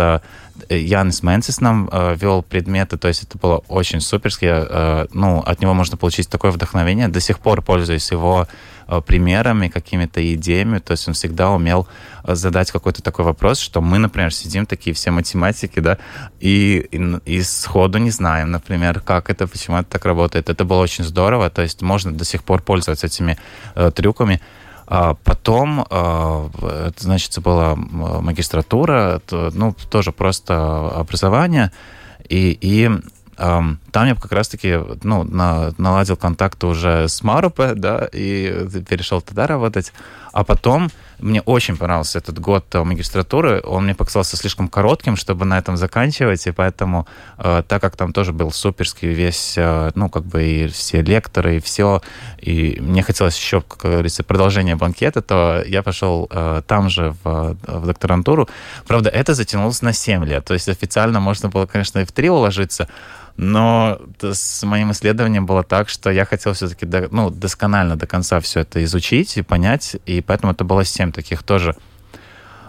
э, 0.69 0.77
Янис 0.77 1.23
Менцис 1.23 1.61
нам 1.61 1.89
э, 1.91 2.15
вел 2.17 2.43
предметы, 2.43 2.97
то 2.97 3.09
есть 3.09 3.25
это 3.25 3.39
было 3.39 3.59
очень 3.69 4.01
суперски. 4.01 4.47
Э, 4.49 5.07
ну, 5.13 5.41
от 5.41 5.61
него 5.61 5.75
можно 5.75 5.97
получить 5.97 6.29
такое 6.29 6.51
вдохновение. 6.51 7.09
До 7.09 7.21
сих 7.21 7.39
пор 7.39 7.63
пользуюсь 7.63 8.11
его 8.11 8.47
примерами, 9.07 9.69
какими-то 9.69 10.21
идеями. 10.35 10.79
То 10.79 10.91
есть 10.91 11.09
он 11.09 11.15
всегда 11.15 11.51
умел 11.51 11.89
задать 12.23 12.71
какой-то 12.71 13.03
такой 13.03 13.25
вопрос, 13.25 13.59
что 13.59 13.81
мы, 13.81 13.97
например, 13.97 14.31
сидим 14.31 14.67
такие 14.67 14.93
все 14.95 15.11
математики, 15.11 15.81
да, 15.81 15.97
и, 16.39 16.87
и, 16.91 17.37
и 17.37 17.43
сходу 17.43 17.97
не 17.97 18.11
знаем, 18.11 18.51
например, 18.51 19.01
как 19.01 19.31
это, 19.31 19.47
почему 19.47 19.79
это 19.79 19.89
так 19.89 20.05
работает. 20.05 20.51
Это 20.51 20.67
было 20.67 20.83
очень 20.83 21.05
здорово. 21.05 21.49
То 21.49 21.63
есть 21.63 21.81
можно 21.81 22.13
до 22.13 22.27
сих 22.27 22.45
пор 22.45 22.61
пользоваться 22.61 23.07
этими 23.07 23.39
э, 23.75 23.91
трюками. 23.91 24.43
А 24.87 25.15
потом, 25.15 25.87
а, 25.89 26.51
значит, 26.97 27.39
была 27.41 27.75
магистратура, 27.77 29.21
ну, 29.31 29.75
тоже 29.91 30.13
просто 30.13 30.91
образование. 30.91 31.73
И, 32.29 32.57
и 32.61 32.91
там 33.37 33.79
я 33.93 34.15
как 34.15 34.31
раз-таки 34.31 34.79
ну, 35.03 35.25
на, 35.25 35.73
наладил 35.77 36.17
контакты 36.17 36.67
уже 36.69 37.09
с 37.09 37.23
Марупе, 37.23 37.75
да, 37.75 38.09
и 38.13 38.69
перешел 38.89 39.21
туда 39.21 39.47
работать. 39.47 39.93
А 40.33 40.45
потом 40.45 40.91
мне 41.19 41.41
очень 41.43 41.77
понравился 41.77 42.19
этот 42.19 42.39
год 42.39 42.73
магистратуры. 42.75 43.61
Он 43.65 43.85
мне 43.85 43.95
показался 43.95 44.37
слишком 44.37 44.69
коротким, 44.69 45.17
чтобы 45.17 45.45
на 45.45 45.59
этом 45.59 45.77
заканчивать, 45.77 46.47
и 46.47 46.53
поэтому, 46.53 47.07
э, 47.39 47.63
так 47.67 47.83
как 47.83 47.97
там 47.97 48.13
тоже 48.13 48.33
был 48.33 48.51
суперский 48.51 49.09
весь, 49.09 49.55
э, 49.57 49.91
ну, 49.95 50.09
как 50.09 50.25
бы 50.25 50.45
и 50.45 50.69
все 50.69 51.03
лекторы, 51.03 51.57
и 51.57 51.61
все, 51.61 52.03
и 52.39 52.79
мне 52.81 53.03
хотелось 53.03 53.37
еще, 53.37 53.61
как 53.61 53.91
говорится, 53.91 54.25
продолжение 54.25 54.77
банкета, 54.77 55.23
то 55.23 55.63
я 55.67 55.83
пошел 55.83 56.29
э, 56.31 56.63
там 56.67 56.89
же 56.89 57.15
в, 57.23 57.57
в 57.63 57.87
докторантуру. 57.87 58.49
Правда, 58.87 59.11
это 59.11 59.35
затянулось 59.35 59.83
на 59.83 59.93
7 59.93 60.25
лет, 60.25 60.45
то 60.45 60.55
есть 60.55 60.69
официально 60.69 61.21
можно 61.21 61.49
было, 61.49 61.67
конечно, 61.67 62.01
и 62.01 62.05
в 62.05 62.13
3 62.13 62.31
уложиться, 62.31 62.89
но 63.37 64.01
с 64.21 64.63
моим 64.65 64.93
исследованием 64.93 65.47
было 65.47 65.63
так, 65.63 65.89
что 65.89 66.11
я 66.11 66.25
хотел 66.25 66.53
все-таки 66.53 66.87
до, 66.87 67.09
ну, 67.11 67.31
досконально 67.31 67.97
до 67.97 68.07
конца 68.07 68.41
все 68.41 68.61
это 68.61 68.83
изучить 68.85 69.37
и 69.37 69.43
понять, 69.43 69.97
и 70.07 70.21
поэтому 70.21 70.53
это 70.53 70.65
было 70.65 70.85
семь 70.85 71.13
таких 71.13 71.43
тоже 71.43 71.77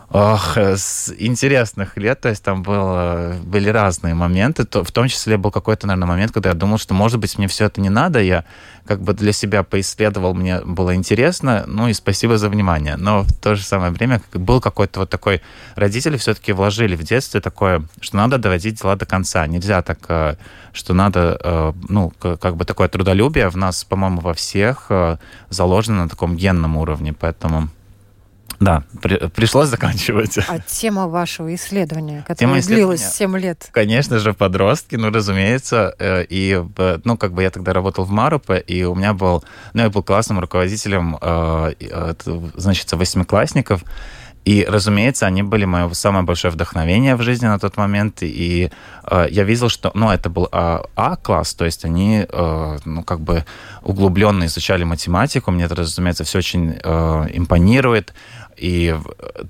ох, 0.10 0.58
с 0.58 1.14
интересных 1.18 1.98
лет, 1.98 2.22
то 2.22 2.30
есть 2.30 2.44
там 2.44 2.64
было, 2.64 3.36
были 3.44 3.70
разные 3.70 4.14
моменты, 4.14 4.66
то, 4.66 4.84
в 4.84 4.92
том 4.92 5.08
числе 5.08 5.38
был 5.38 5.52
какой-то, 5.52 5.88
наверное, 5.88 6.08
момент, 6.08 6.32
когда 6.32 6.50
я 6.50 6.56
думал, 6.56 6.78
что, 6.78 6.94
может 6.94 7.20
быть, 7.20 7.38
мне 7.38 7.48
все 7.48 7.66
это 7.66 7.82
не 7.82 7.90
надо, 7.90 8.22
я 8.22 8.46
как 8.86 9.02
бы 9.02 9.14
для 9.14 9.34
себя 9.34 9.64
поисследовал, 9.64 10.34
мне 10.34 10.62
было 10.62 10.96
интересно, 10.96 11.64
ну 11.68 11.88
и 11.88 11.94
спасибо 11.94 12.38
за 12.38 12.50
внимание. 12.50 12.98
Но 12.98 13.24
в 13.24 13.34
то 13.34 13.56
же 13.56 13.64
самое 13.64 13.92
время 13.92 14.22
был 14.34 14.62
какой-то 14.62 15.02
вот 15.02 15.10
такой... 15.10 15.42
Родители 15.76 16.18
все-таки 16.18 16.54
вложили 16.54 16.96
в 16.96 17.04
детстве 17.04 17.42
такое, 17.42 17.84
что 18.00 18.18
надо 18.18 18.38
доводить 18.38 18.82
дела 18.82 18.96
до 18.96 19.06
конца. 19.06 19.48
Нельзя 19.48 19.82
так, 19.82 20.00
э, 20.08 20.36
что 20.72 20.94
надо, 20.94 21.40
э, 21.44 21.74
ну, 21.90 22.12
как 22.20 22.56
бы 22.56 22.66
такое 22.66 22.88
трудолюбие 22.88 23.50
в 23.50 23.58
нас, 23.58 23.84
по-моему, 23.84 24.22
во 24.22 24.34
всех 24.34 24.86
э, 24.90 25.18
заложено 25.50 26.04
на 26.04 26.10
таком 26.10 26.36
генном 26.36 26.78
уровне, 26.78 27.14
поэтому 27.14 27.70
да, 28.60 28.84
при, 29.02 29.28
пришлось 29.28 29.70
заканчивать. 29.70 30.38
А 30.48 30.60
тема 30.60 31.08
вашего 31.08 31.54
исследования, 31.56 32.24
которая 32.28 32.62
длилась 32.62 33.02
7 33.02 33.38
лет? 33.38 33.70
Конечно 33.72 34.20
же, 34.20 34.34
подростки, 34.34 34.96
ну, 34.96 35.12
разумеется. 35.12 35.94
Э, 36.00 36.26
и, 36.28 36.64
ну, 37.04 37.18
как 37.18 37.34
бы 37.34 37.44
я 37.44 37.50
тогда 37.50 37.74
работал 37.74 38.06
в 38.06 38.12
Марупе, 38.12 38.60
и 38.60 38.84
у 38.84 38.96
меня 38.96 39.14
был, 39.14 39.44
ну, 39.74 39.84
я 39.84 39.90
был 39.90 40.04
классным 40.04 40.40
руководителем, 40.40 41.18
э, 41.22 41.74
значит, 42.56 42.92
восьмиклассников, 42.94 43.84
и, 44.46 44.64
разумеется, 44.64 45.26
они 45.26 45.42
были 45.42 45.66
мое 45.66 45.92
самое 45.94 46.24
большое 46.24 46.54
вдохновение 46.54 47.16
в 47.16 47.24
жизни 47.24 47.48
на 47.48 47.58
тот 47.58 47.78
момент. 47.78 48.20
И 48.22 48.70
э, 49.04 49.28
я 49.32 49.44
видел, 49.44 49.70
что, 49.70 49.90
ну, 49.96 50.12
это 50.12 50.30
был 50.30 50.48
А-класс, 50.52 51.56
то 51.56 51.66
есть 51.66 51.84
они, 51.84 52.26
э, 52.30 52.78
ну, 52.86 53.04
как 53.04 53.22
бы 53.22 53.44
углубленно 53.82 54.46
изучали 54.46 54.84
математику. 54.84 55.50
Мне 55.50 55.64
это, 55.64 55.74
разумеется, 55.74 56.24
все 56.24 56.38
очень 56.38 56.78
э, 56.84 57.28
импонирует. 57.34 58.14
И 58.56 58.96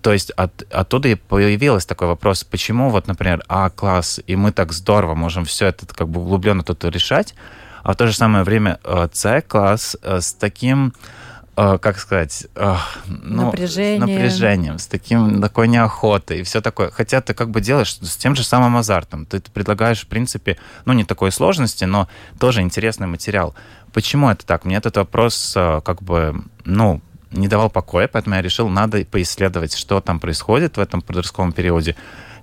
то 0.01 0.13
есть 0.13 0.31
от, 0.31 0.63
оттуда 0.71 1.09
и 1.09 1.15
появился 1.15 1.87
такой 1.87 2.07
вопрос, 2.07 2.45
почему 2.45 2.89
вот, 2.89 3.07
например, 3.07 3.43
А-класс, 3.49 4.21
и 4.25 4.37
мы 4.37 4.53
так 4.53 4.71
здорово 4.71 5.13
можем 5.13 5.43
все 5.43 5.67
это 5.67 5.85
как 5.85 6.07
бы 6.07 6.21
углубленно 6.21 6.63
тут 6.63 6.85
решать, 6.85 7.35
а 7.83 7.93
в 7.93 7.97
то 7.97 8.07
же 8.07 8.15
самое 8.15 8.45
время 8.45 8.79
С-класс 9.11 9.97
э, 10.01 10.21
с 10.21 10.33
таким 10.33 10.87
э, 10.87 11.24
как 11.55 11.99
сказать, 11.99 12.47
э, 12.55 12.75
ну, 13.07 13.45
Напряжение. 13.45 13.97
с 13.97 13.99
напряжением, 14.01 14.77
с 14.77 14.87
таким, 14.87 15.41
такой 15.41 15.67
неохотой 15.67 16.39
и 16.39 16.43
все 16.43 16.61
такое. 16.61 16.91
Хотя 16.91 17.21
ты 17.21 17.33
как 17.33 17.49
бы 17.49 17.61
делаешь 17.61 17.95
с 17.95 18.17
тем 18.17 18.35
же 18.35 18.43
самым 18.43 18.75
азартом. 18.77 19.25
Ты 19.25 19.39
предлагаешь, 19.39 20.01
в 20.01 20.07
принципе, 20.07 20.57
ну, 20.83 20.93
не 20.93 21.05
такой 21.05 21.31
сложности, 21.31 21.85
но 21.85 22.07
тоже 22.39 22.61
интересный 22.61 23.07
материал. 23.07 23.55
Почему 23.93 24.29
это 24.29 24.45
так? 24.45 24.65
Мне 24.65 24.75
этот 24.75 24.97
вопрос 24.97 25.53
э, 25.55 25.81
как 25.85 26.03
бы, 26.03 26.43
ну, 26.65 27.01
не 27.31 27.47
давал 27.47 27.69
покоя, 27.69 28.07
поэтому 28.07 28.35
я 28.35 28.41
решил, 28.41 28.69
надо 28.69 29.03
поисследовать, 29.05 29.75
что 29.75 30.01
там 30.01 30.19
происходит 30.19 30.77
в 30.77 30.79
этом 30.79 31.01
подростковом 31.01 31.53
периоде. 31.53 31.95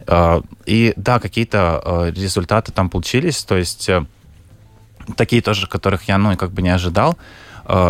Э, 0.06 0.40
и 0.66 0.92
да, 0.96 1.18
какие-то 1.18 1.82
э, 1.84 2.12
результаты 2.14 2.72
там 2.72 2.90
получились, 2.90 3.44
то 3.44 3.56
есть 3.56 3.88
э, 3.88 4.04
такие 5.16 5.42
тоже, 5.42 5.66
которых 5.66 6.04
я, 6.08 6.18
ну, 6.18 6.36
как 6.36 6.52
бы 6.52 6.62
не 6.62 6.70
ожидал. 6.70 7.16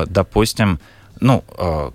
Допустим, 0.07 0.81
ну, 1.23 1.45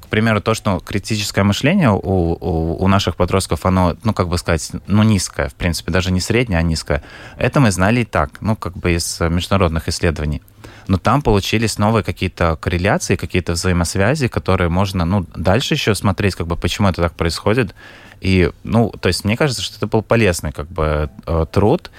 к 0.01 0.07
примеру, 0.09 0.41
то, 0.41 0.53
что 0.53 0.79
критическое 0.79 1.43
мышление 1.43 1.89
у, 1.89 1.97
у, 1.99 2.83
у 2.83 2.87
наших 2.87 3.15
подростков, 3.15 3.65
оно, 3.65 3.95
ну, 4.03 4.13
как 4.13 4.29
бы 4.29 4.37
сказать, 4.37 4.71
ну, 4.87 5.03
низкое, 5.03 5.49
в 5.49 5.53
принципе, 5.53 5.91
даже 5.91 6.11
не 6.11 6.21
среднее, 6.21 6.59
а 6.59 6.61
низкое. 6.61 7.03
Это 7.37 7.59
мы 7.59 7.71
знали 7.71 8.01
и 8.01 8.05
так, 8.05 8.41
ну, 8.41 8.55
как 8.55 8.77
бы 8.77 8.93
из 8.93 9.19
международных 9.19 9.89
исследований. 9.89 10.41
Но 10.87 10.97
там 10.97 11.21
получились 11.21 11.77
новые 11.77 12.03
какие-то 12.03 12.55
корреляции, 12.55 13.17
какие-то 13.17 13.53
взаимосвязи, 13.53 14.29
которые 14.29 14.69
можно, 14.69 15.05
ну, 15.05 15.25
дальше 15.35 15.73
еще 15.73 15.93
смотреть, 15.93 16.35
как 16.35 16.47
бы, 16.47 16.55
почему 16.55 16.87
это 16.87 17.01
так 17.01 17.13
происходит. 17.13 17.75
И, 18.21 18.51
ну, 18.63 18.89
то 18.89 19.07
есть 19.07 19.25
мне 19.25 19.35
кажется, 19.35 19.61
что 19.61 19.75
это 19.77 19.87
был 19.87 20.01
полезный 20.01 20.51
как 20.51 20.67
бы 20.67 21.09
э, 21.25 21.45
труд, 21.51 21.91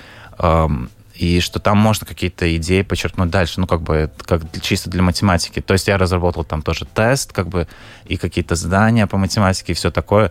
и 1.19 1.41
что 1.41 1.59
там 1.59 1.77
можно 1.79 2.07
какие-то 2.07 2.57
идеи 2.57 2.83
подчеркнуть 2.83 3.29
дальше, 3.29 3.61
ну, 3.61 3.67
как 3.67 3.83
бы, 3.83 4.09
как 4.25 4.43
чисто 4.63 4.89
для 4.89 5.03
математики. 5.03 5.61
То 5.61 5.73
есть 5.73 5.89
я 5.89 5.99
разработал 5.99 6.45
там 6.45 6.63
тоже 6.63 6.87
тест, 6.87 7.33
как 7.33 7.49
бы, 7.49 7.67
и 8.07 8.17
какие-то 8.17 8.55
задания 8.55 9.09
по 9.09 9.19
математике, 9.19 9.73
и 9.73 9.75
все 9.75 9.91
такое. 9.91 10.31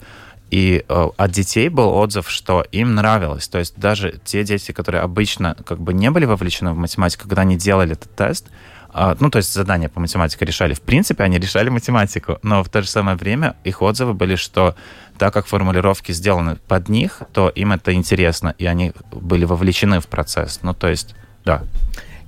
И 0.50 0.86
э, 0.88 1.08
от 1.18 1.32
детей 1.32 1.68
был 1.68 1.90
отзыв, 1.90 2.30
что 2.30 2.66
им 2.72 2.96
нравилось. 2.96 3.50
То 3.50 3.60
есть 3.60 3.78
даже 3.78 4.22
те 4.24 4.46
дети, 4.46 4.72
которые 4.72 5.02
обычно 5.02 5.58
как 5.66 5.82
бы 5.82 5.94
не 5.94 6.10
были 6.10 6.24
вовлечены 6.24 6.72
в 6.72 6.78
математику, 6.78 7.24
когда 7.24 7.42
они 7.42 7.58
делали 7.58 7.92
этот 7.92 8.16
тест, 8.16 8.48
ну, 8.94 9.30
то 9.30 9.38
есть 9.38 9.54
задания 9.54 9.90
по 9.90 10.00
математике 10.00 10.46
решали. 10.46 10.74
В 10.74 10.82
принципе, 10.82 11.24
они 11.24 11.38
решали 11.38 11.70
математику, 11.70 12.40
но 12.44 12.64
в 12.64 12.70
то 12.70 12.82
же 12.82 12.90
самое 12.90 13.18
время 13.18 13.56
их 13.64 13.82
отзывы 13.82 14.14
были, 14.14 14.36
что 14.36 14.76
так 15.18 15.34
как 15.34 15.48
формулировки 15.48 16.12
сделаны 16.12 16.56
под 16.68 16.90
них, 16.90 17.22
то 17.34 17.50
им 17.50 17.72
это 17.74 17.94
интересно, 17.94 18.56
и 18.58 18.66
они 18.66 18.94
были 19.12 19.46
вовлечены 19.46 20.00
в 20.00 20.08
процесс. 20.08 20.60
Ну, 20.62 20.74
то 20.74 20.88
есть, 20.88 21.16
да. 21.46 21.64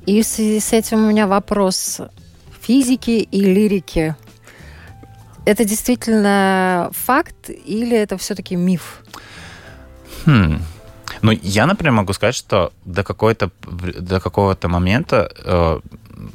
И 0.05 0.21
в 0.21 0.25
связи 0.25 0.59
с 0.59 0.73
этим 0.73 1.05
у 1.05 1.09
меня 1.09 1.27
вопрос 1.27 2.01
физики 2.61 3.11
и 3.11 3.41
лирики. 3.41 4.15
Это 5.45 5.65
действительно 5.65 6.91
факт 6.93 7.49
или 7.49 7.97
это 7.97 8.17
все-таки 8.17 8.55
миф? 8.55 9.01
Хм. 10.25 10.61
Ну, 11.21 11.31
я, 11.41 11.65
например, 11.65 11.93
могу 11.93 12.13
сказать, 12.13 12.35
что 12.35 12.71
до, 12.85 13.03
какой-то, 13.03 13.51
до 13.99 14.19
какого-то 14.19 14.67
момента 14.67 15.31
э, 15.43 15.79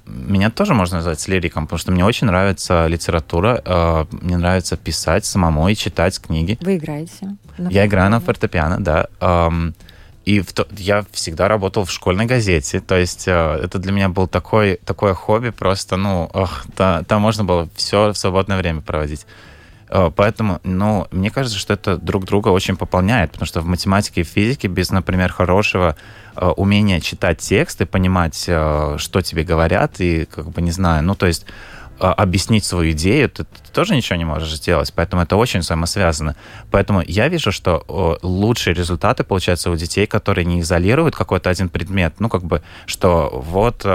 меня 0.07 0.51
тоже 0.51 0.75
можно 0.75 0.97
назвать 0.97 1.27
лириком, 1.29 1.67
потому 1.67 1.79
что 1.79 1.93
мне 1.93 2.05
очень 2.05 2.27
нравится 2.27 2.87
литература, 2.87 3.63
э, 3.65 4.05
мне 4.11 4.37
нравится 4.37 4.77
писать 4.77 5.25
самому 5.25 5.69
и 5.69 5.75
читать 5.75 6.21
книги. 6.21 6.59
Вы 6.61 6.77
играете? 6.77 7.37
Я 7.59 7.87
играю 7.87 8.11
на 8.11 8.21
фортепиано, 8.21 8.83
да. 8.83 9.07
Эм, 9.21 9.75
и 10.25 10.41
в 10.41 10.53
то, 10.53 10.67
я 10.79 11.05
всегда 11.13 11.49
работал 11.49 11.85
в 11.85 11.91
школьной 11.91 12.25
газете, 12.27 12.81
то 12.81 12.97
есть 12.97 13.29
э, 13.29 13.61
это 13.63 13.79
для 13.79 13.93
меня 13.93 14.09
был 14.09 14.27
такой, 14.27 14.81
такое 14.85 15.15
хобби, 15.15 15.51
просто, 15.51 15.97
ну, 15.97 16.31
ох, 16.33 16.65
та, 16.75 17.03
там 17.03 17.21
можно 17.21 17.45
было 17.45 17.69
все 17.77 18.13
в 18.13 18.17
свободное 18.17 18.57
время 18.57 18.81
проводить. 18.81 19.27
Э, 19.89 20.11
поэтому, 20.15 20.61
ну, 20.65 21.07
мне 21.11 21.31
кажется, 21.31 21.59
что 21.59 21.75
это 21.75 21.97
друг 21.97 22.25
друга 22.25 22.49
очень 22.49 22.77
пополняет, 22.77 23.33
потому 23.33 23.47
что 23.47 23.61
в 23.61 23.67
математике 23.67 24.23
и 24.23 24.25
физике 24.25 24.69
без, 24.69 24.91
например, 24.91 25.33
хорошего 25.33 25.97
э, 26.37 26.47
умения 26.47 27.01
читать 27.01 27.39
текст 27.39 27.81
и 27.81 27.85
понимать, 27.85 28.45
э, 28.49 28.97
что 28.99 29.21
тебе 29.23 29.45
говорят, 29.45 30.01
и, 30.01 30.25
как 30.25 30.51
бы, 30.51 30.63
не 30.63 30.73
знаю, 30.73 31.03
ну, 31.05 31.15
то 31.15 31.27
есть 31.27 31.47
объяснить 31.99 32.65
свою 32.65 32.93
идею, 32.93 33.29
ты, 33.31 33.45
ты 33.45 33.73
тоже 33.73 33.95
ничего 33.95 34.17
не 34.17 34.25
можешь 34.25 34.55
сделать, 34.55 34.93
поэтому 34.95 35.23
это 35.23 35.37
очень 35.37 35.61
взаимосвязано. 35.61 36.37
Поэтому 36.71 37.03
я 37.07 37.29
вижу, 37.29 37.53
что 37.53 38.19
лучшие 38.23 38.75
результаты 38.75 39.25
получаются 39.25 39.71
у 39.71 39.77
детей, 39.77 40.07
которые 40.07 40.45
не 40.45 40.61
изолируют 40.61 41.15
какой-то 41.15 41.51
один 41.51 41.69
предмет, 41.69 42.15
ну, 42.19 42.29
как 42.29 42.45
бы, 42.45 42.63
что 42.87 43.31
вот 43.33 43.87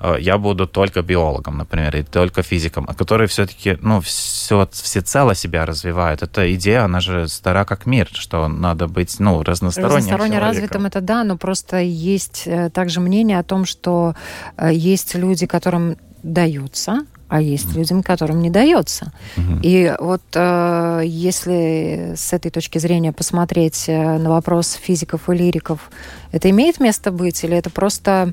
Э, 0.00 0.16
я 0.20 0.38
буду 0.38 0.66
только 0.66 1.02
биологом, 1.02 1.58
например, 1.58 1.96
или 1.96 2.04
только 2.04 2.42
физиком, 2.42 2.86
а 2.88 2.94
которые 2.94 3.26
все-таки, 3.26 3.78
ну, 3.80 4.00
все, 4.00 4.68
всецело 4.70 5.34
себя 5.34 5.66
развивают. 5.66 6.22
Эта 6.22 6.54
идея, 6.54 6.84
она 6.84 7.00
же 7.00 7.28
стара 7.28 7.64
как 7.64 7.86
мир, 7.86 8.08
что 8.12 8.48
надо 8.48 8.86
быть, 8.86 9.20
ну, 9.20 9.42
разносторонним 9.42 9.96
Разносторонне 9.96 10.36
человеком. 10.36 10.48
развитым 10.48 10.86
это 10.86 11.00
да, 11.00 11.24
но 11.24 11.36
просто 11.36 11.78
есть 11.78 12.42
э, 12.46 12.70
также 12.70 13.00
мнение 13.00 13.38
о 13.38 13.42
том, 13.42 13.64
что 13.64 14.14
э, 14.56 14.70
есть 14.72 15.14
люди, 15.14 15.46
которым 15.46 15.96
даются, 16.22 17.06
а 17.28 17.40
есть 17.40 17.74
людям, 17.74 18.02
которым 18.02 18.40
не 18.40 18.50
дается. 18.50 19.12
Mm-hmm. 19.36 19.60
И 19.62 19.94
вот 20.00 20.22
э, 20.34 21.02
если 21.04 22.14
с 22.16 22.32
этой 22.32 22.50
точки 22.50 22.78
зрения 22.78 23.12
посмотреть 23.12 23.86
на 23.88 24.30
вопрос 24.30 24.72
физиков 24.72 25.28
и 25.28 25.34
лириков, 25.34 25.90
это 26.32 26.50
имеет 26.50 26.80
место 26.80 27.10
быть 27.12 27.44
или 27.44 27.56
это 27.56 27.70
просто 27.70 28.32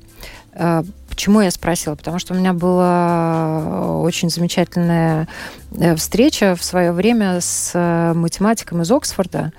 э, 0.53 0.83
Почему 1.15 1.39
я 1.39 1.49
спросила? 1.49 1.95
Потому 1.95 2.19
что 2.19 2.33
у 2.33 2.37
меня 2.37 2.51
была 2.51 3.61
э, 3.63 4.01
очень 4.03 4.29
замечательная 4.29 5.29
э, 5.71 5.95
встреча 5.95 6.57
в 6.57 6.63
свое 6.63 6.91
время 6.91 7.39
с 7.39 7.71
э, 7.73 8.11
математиком 8.13 8.81
из 8.81 8.91
Оксфорда, 8.91 9.53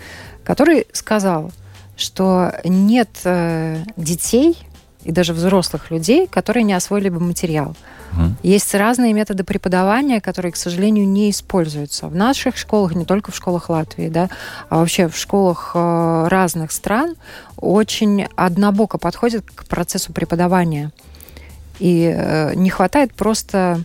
который 0.44 0.86
сказал, 0.92 1.50
что 1.96 2.52
нет 2.62 3.08
детей 3.96 4.58
и 5.02 5.12
даже 5.12 5.32
взрослых 5.32 5.90
людей, 5.90 6.26
которые 6.26 6.62
не 6.62 6.74
освоили 6.74 7.08
бы 7.08 7.20
материал. 7.20 7.74
Угу. 8.12 8.36
Есть 8.42 8.74
разные 8.74 9.12
методы 9.12 9.44
преподавания, 9.44 10.20
которые, 10.20 10.52
к 10.52 10.56
сожалению, 10.56 11.08
не 11.08 11.30
используются. 11.30 12.08
В 12.08 12.14
наших 12.14 12.56
школах, 12.56 12.94
не 12.94 13.04
только 13.04 13.32
в 13.32 13.36
школах 13.36 13.68
Латвии, 13.68 14.08
да, 14.08 14.28
а 14.68 14.78
вообще 14.78 15.08
в 15.08 15.16
школах 15.16 15.72
разных 15.74 16.72
стран 16.72 17.16
очень 17.56 18.26
однобоко 18.36 18.98
подходят 18.98 19.44
к 19.44 19.66
процессу 19.66 20.12
преподавания. 20.12 20.92
И 21.78 22.10
э, 22.14 22.54
не 22.54 22.70
хватает 22.70 23.12
просто 23.14 23.82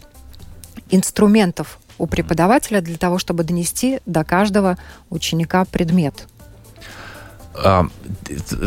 инструментов 0.89 1.79
у 1.97 2.07
преподавателя 2.07 2.81
для 2.81 2.97
того, 2.97 3.17
чтобы 3.17 3.43
донести 3.43 3.99
до 4.05 4.23
каждого 4.23 4.77
ученика 5.10 5.65
предмет. 5.65 6.27
А, 7.53 7.86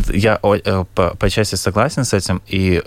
я 0.08 0.38
э, 0.42 0.84
по, 0.94 1.16
по 1.16 1.30
части 1.30 1.54
согласен 1.54 2.04
с 2.04 2.12
этим. 2.12 2.42
И, 2.46 2.82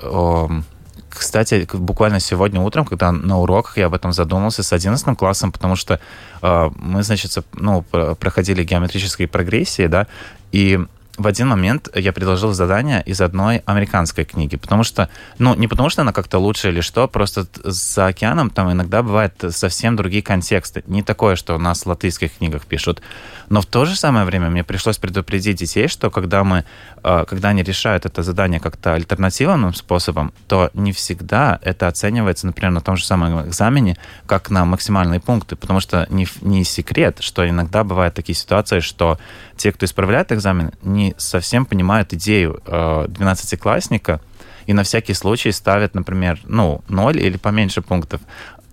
кстати, 1.18 1.68
буквально 1.74 2.20
сегодня 2.20 2.62
утром, 2.62 2.86
когда 2.86 3.12
на 3.12 3.40
уроках 3.40 3.78
я 3.78 3.88
об 3.88 3.94
этом 3.94 4.14
задумался 4.14 4.64
с 4.64 4.74
11 4.74 5.18
классом, 5.18 5.52
потому 5.52 5.76
что 5.76 6.00
э, 6.42 6.70
мы, 6.76 7.04
значит, 7.04 7.38
ну, 7.54 7.82
проходили 7.82 8.64
геометрические 8.64 9.28
прогрессии, 9.28 9.88
да, 9.88 10.08
и 10.52 10.80
в 11.18 11.26
один 11.26 11.48
момент 11.48 11.90
я 11.96 12.14
предложил 12.14 12.54
задание 12.54 13.02
из 13.04 13.22
одной 13.22 13.64
американской 13.66 14.24
книги, 14.24 14.56
потому 14.56 14.84
что, 14.84 15.10
ну, 15.40 15.56
не 15.56 15.68
потому 15.68 15.90
что 15.90 16.04
она 16.04 16.14
как-то 16.14 16.38
лучше 16.38 16.70
или 16.70 16.82
что, 16.82 17.08
просто 17.08 17.48
за 17.64 18.08
океаном 18.08 18.52
там 18.52 18.72
иногда 18.72 19.02
бывают 19.02 19.34
совсем 19.50 19.96
другие 19.96 20.22
контексты. 20.22 20.84
Не 20.86 21.02
такое, 21.02 21.36
что 21.36 21.56
у 21.56 21.58
нас 21.58 21.84
в 21.84 21.88
латышских 21.88 22.38
книгах 22.38 22.66
пишут. 22.66 23.02
Но 23.50 23.62
в 23.62 23.66
то 23.66 23.86
же 23.86 23.96
самое 23.96 24.26
время 24.26 24.50
мне 24.50 24.64
пришлось 24.64 24.98
предупредить 24.98 25.58
детей, 25.58 25.88
что 25.88 26.12
когда 26.12 26.44
мы, 26.44 26.66
э, 27.04 27.26
когда 27.28 27.50
они 27.50 27.64
решают 27.64 28.06
это 28.06 28.22
задание 28.22 28.60
как-то 28.60 28.94
альтернативным 28.94 29.74
способом, 29.74 30.34
то 30.48 30.70
не 30.74 30.92
всегда 30.92 31.60
это 31.64 31.88
оценивается, 31.88 32.46
например, 32.46 32.72
на 32.72 32.82
том 32.82 32.96
же 32.96 33.06
самом 33.06 33.48
экзамене, 33.48 33.98
как 34.28 34.52
на 34.52 34.66
максимальные 34.66 35.20
пункты, 35.20 35.56
потому 35.56 35.80
что 35.80 36.06
не, 36.10 36.28
не 36.42 36.64
секрет, 36.64 37.18
что 37.22 37.48
иногда 37.48 37.84
бывают 37.84 38.14
такие 38.14 38.36
ситуации, 38.36 38.82
что 38.82 39.18
те, 39.56 39.72
кто 39.72 39.86
исправляет 39.86 40.32
экзамен, 40.32 40.72
не 40.84 41.07
совсем 41.18 41.66
понимают 41.66 42.14
идею 42.14 42.62
э, 42.66 43.06
12-классника 43.08 44.20
и 44.66 44.74
на 44.74 44.84
всякий 44.84 45.14
случай 45.14 45.52
ставят, 45.52 45.96
например, 45.96 46.40
ну, 46.46 46.82
0 46.90 47.18
или 47.18 47.38
поменьше 47.38 47.82
пунктов. 47.82 48.22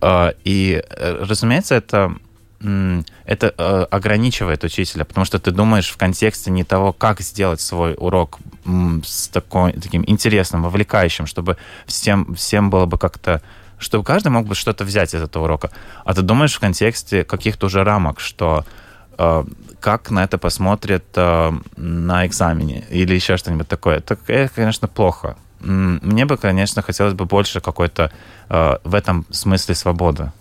Э, 0.00 0.32
и, 0.44 0.82
э, 0.88 1.24
разумеется, 1.28 1.74
это 1.74 2.14
это 3.26 3.84
ограничивает 3.90 4.64
учителя, 4.64 5.04
потому 5.04 5.26
что 5.26 5.38
ты 5.38 5.50
думаешь 5.50 5.90
в 5.90 5.98
контексте 5.98 6.50
не 6.50 6.64
того, 6.64 6.94
как 6.94 7.20
сделать 7.20 7.60
свой 7.60 7.94
урок 7.98 8.38
с 9.04 9.28
такой, 9.28 9.72
таким 9.72 10.02
интересным, 10.06 10.62
вовлекающим, 10.62 11.26
чтобы 11.26 11.58
всем, 11.86 12.34
всем 12.34 12.70
было 12.70 12.86
бы 12.86 12.96
как-то 12.96 13.42
чтобы 13.78 14.04
каждый 14.04 14.28
мог 14.28 14.46
бы 14.46 14.54
что-то 14.54 14.84
взять 14.84 15.14
из 15.14 15.22
этого 15.22 15.44
урока. 15.44 15.70
А 16.04 16.14
ты 16.14 16.22
думаешь 16.22 16.54
в 16.54 16.60
контексте 16.60 17.24
каких-то 17.24 17.66
уже 17.66 17.84
рамок, 17.84 18.20
что 18.20 18.64
как 19.80 20.10
на 20.10 20.24
это 20.24 20.38
посмотрят 20.38 21.04
э, 21.14 21.52
на 21.76 22.26
экзамене 22.26 22.84
или 22.88 23.14
еще 23.14 23.36
что-нибудь 23.36 23.68
такое. 23.68 23.98
Это, 23.98 24.16
конечно, 24.54 24.88
плохо. 24.88 25.36
Мне 25.60 26.24
бы, 26.24 26.36
конечно, 26.36 26.82
хотелось 26.82 27.14
бы 27.14 27.26
больше 27.26 27.60
какой-то 27.60 28.10
э, 28.48 28.76
в 28.84 28.94
этом 28.94 29.26
смысле 29.30 29.74
свободы. 29.74 30.32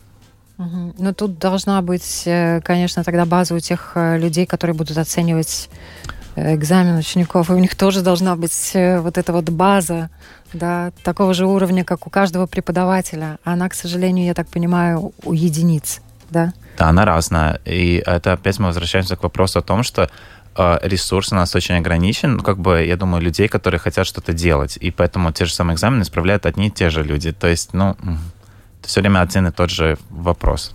Но 0.57 1.13
тут 1.13 1.39
должна 1.39 1.81
быть, 1.81 2.23
э, 2.25 2.61
конечно, 2.61 3.03
тогда 3.03 3.25
база 3.25 3.55
у 3.55 3.59
тех 3.59 3.93
э, 3.95 4.17
людей, 4.17 4.45
которые 4.45 4.75
будут 4.75 4.97
оценивать 4.97 5.69
э, 6.35 6.55
экзамен 6.55 6.97
учеников, 6.97 7.49
и 7.49 7.53
у 7.53 7.57
них 7.57 7.75
тоже 7.75 8.01
должна 8.01 8.35
быть 8.35 8.71
вот 8.73 9.17
эта 9.17 9.33
вот 9.33 9.49
база, 9.49 10.09
да, 10.53 10.91
такого 11.03 11.33
же 11.33 11.47
уровня, 11.47 11.83
как 11.83 12.05
у 12.05 12.09
каждого 12.09 12.45
преподавателя. 12.45 13.39
Она, 13.43 13.67
к 13.67 13.73
сожалению, 13.73 14.25
я 14.25 14.33
так 14.33 14.47
понимаю, 14.47 15.11
у 15.23 15.33
единиц, 15.33 16.01
да? 16.33 16.53
Да, 16.77 16.89
она 16.89 17.05
разная. 17.05 17.61
И 17.63 18.03
это 18.05 18.33
опять 18.33 18.59
мы 18.59 18.65
возвращаемся 18.67 19.15
к 19.15 19.23
вопросу 19.23 19.59
о 19.59 19.61
том, 19.61 19.83
что 19.83 20.09
ресурс 20.55 21.31
у 21.31 21.35
нас 21.35 21.55
очень 21.55 21.75
ограничен. 21.75 22.35
Ну, 22.35 22.43
как 22.43 22.59
бы, 22.59 22.83
я 22.83 22.97
думаю, 22.97 23.23
людей, 23.23 23.47
которые 23.47 23.79
хотят 23.79 24.05
что-то 24.05 24.33
делать. 24.33 24.77
И 24.77 24.91
поэтому 24.91 25.31
те 25.31 25.45
же 25.45 25.53
самые 25.53 25.75
экзамены 25.75 26.01
исправляют 26.03 26.45
одни 26.45 26.67
и 26.67 26.71
те 26.71 26.89
же 26.89 27.03
люди. 27.03 27.31
То 27.31 27.47
есть, 27.47 27.73
ну, 27.73 27.95
все 28.81 29.01
время 29.01 29.21
один 29.21 29.47
и 29.47 29.51
тот 29.51 29.69
же 29.69 29.97
вопрос. 30.09 30.73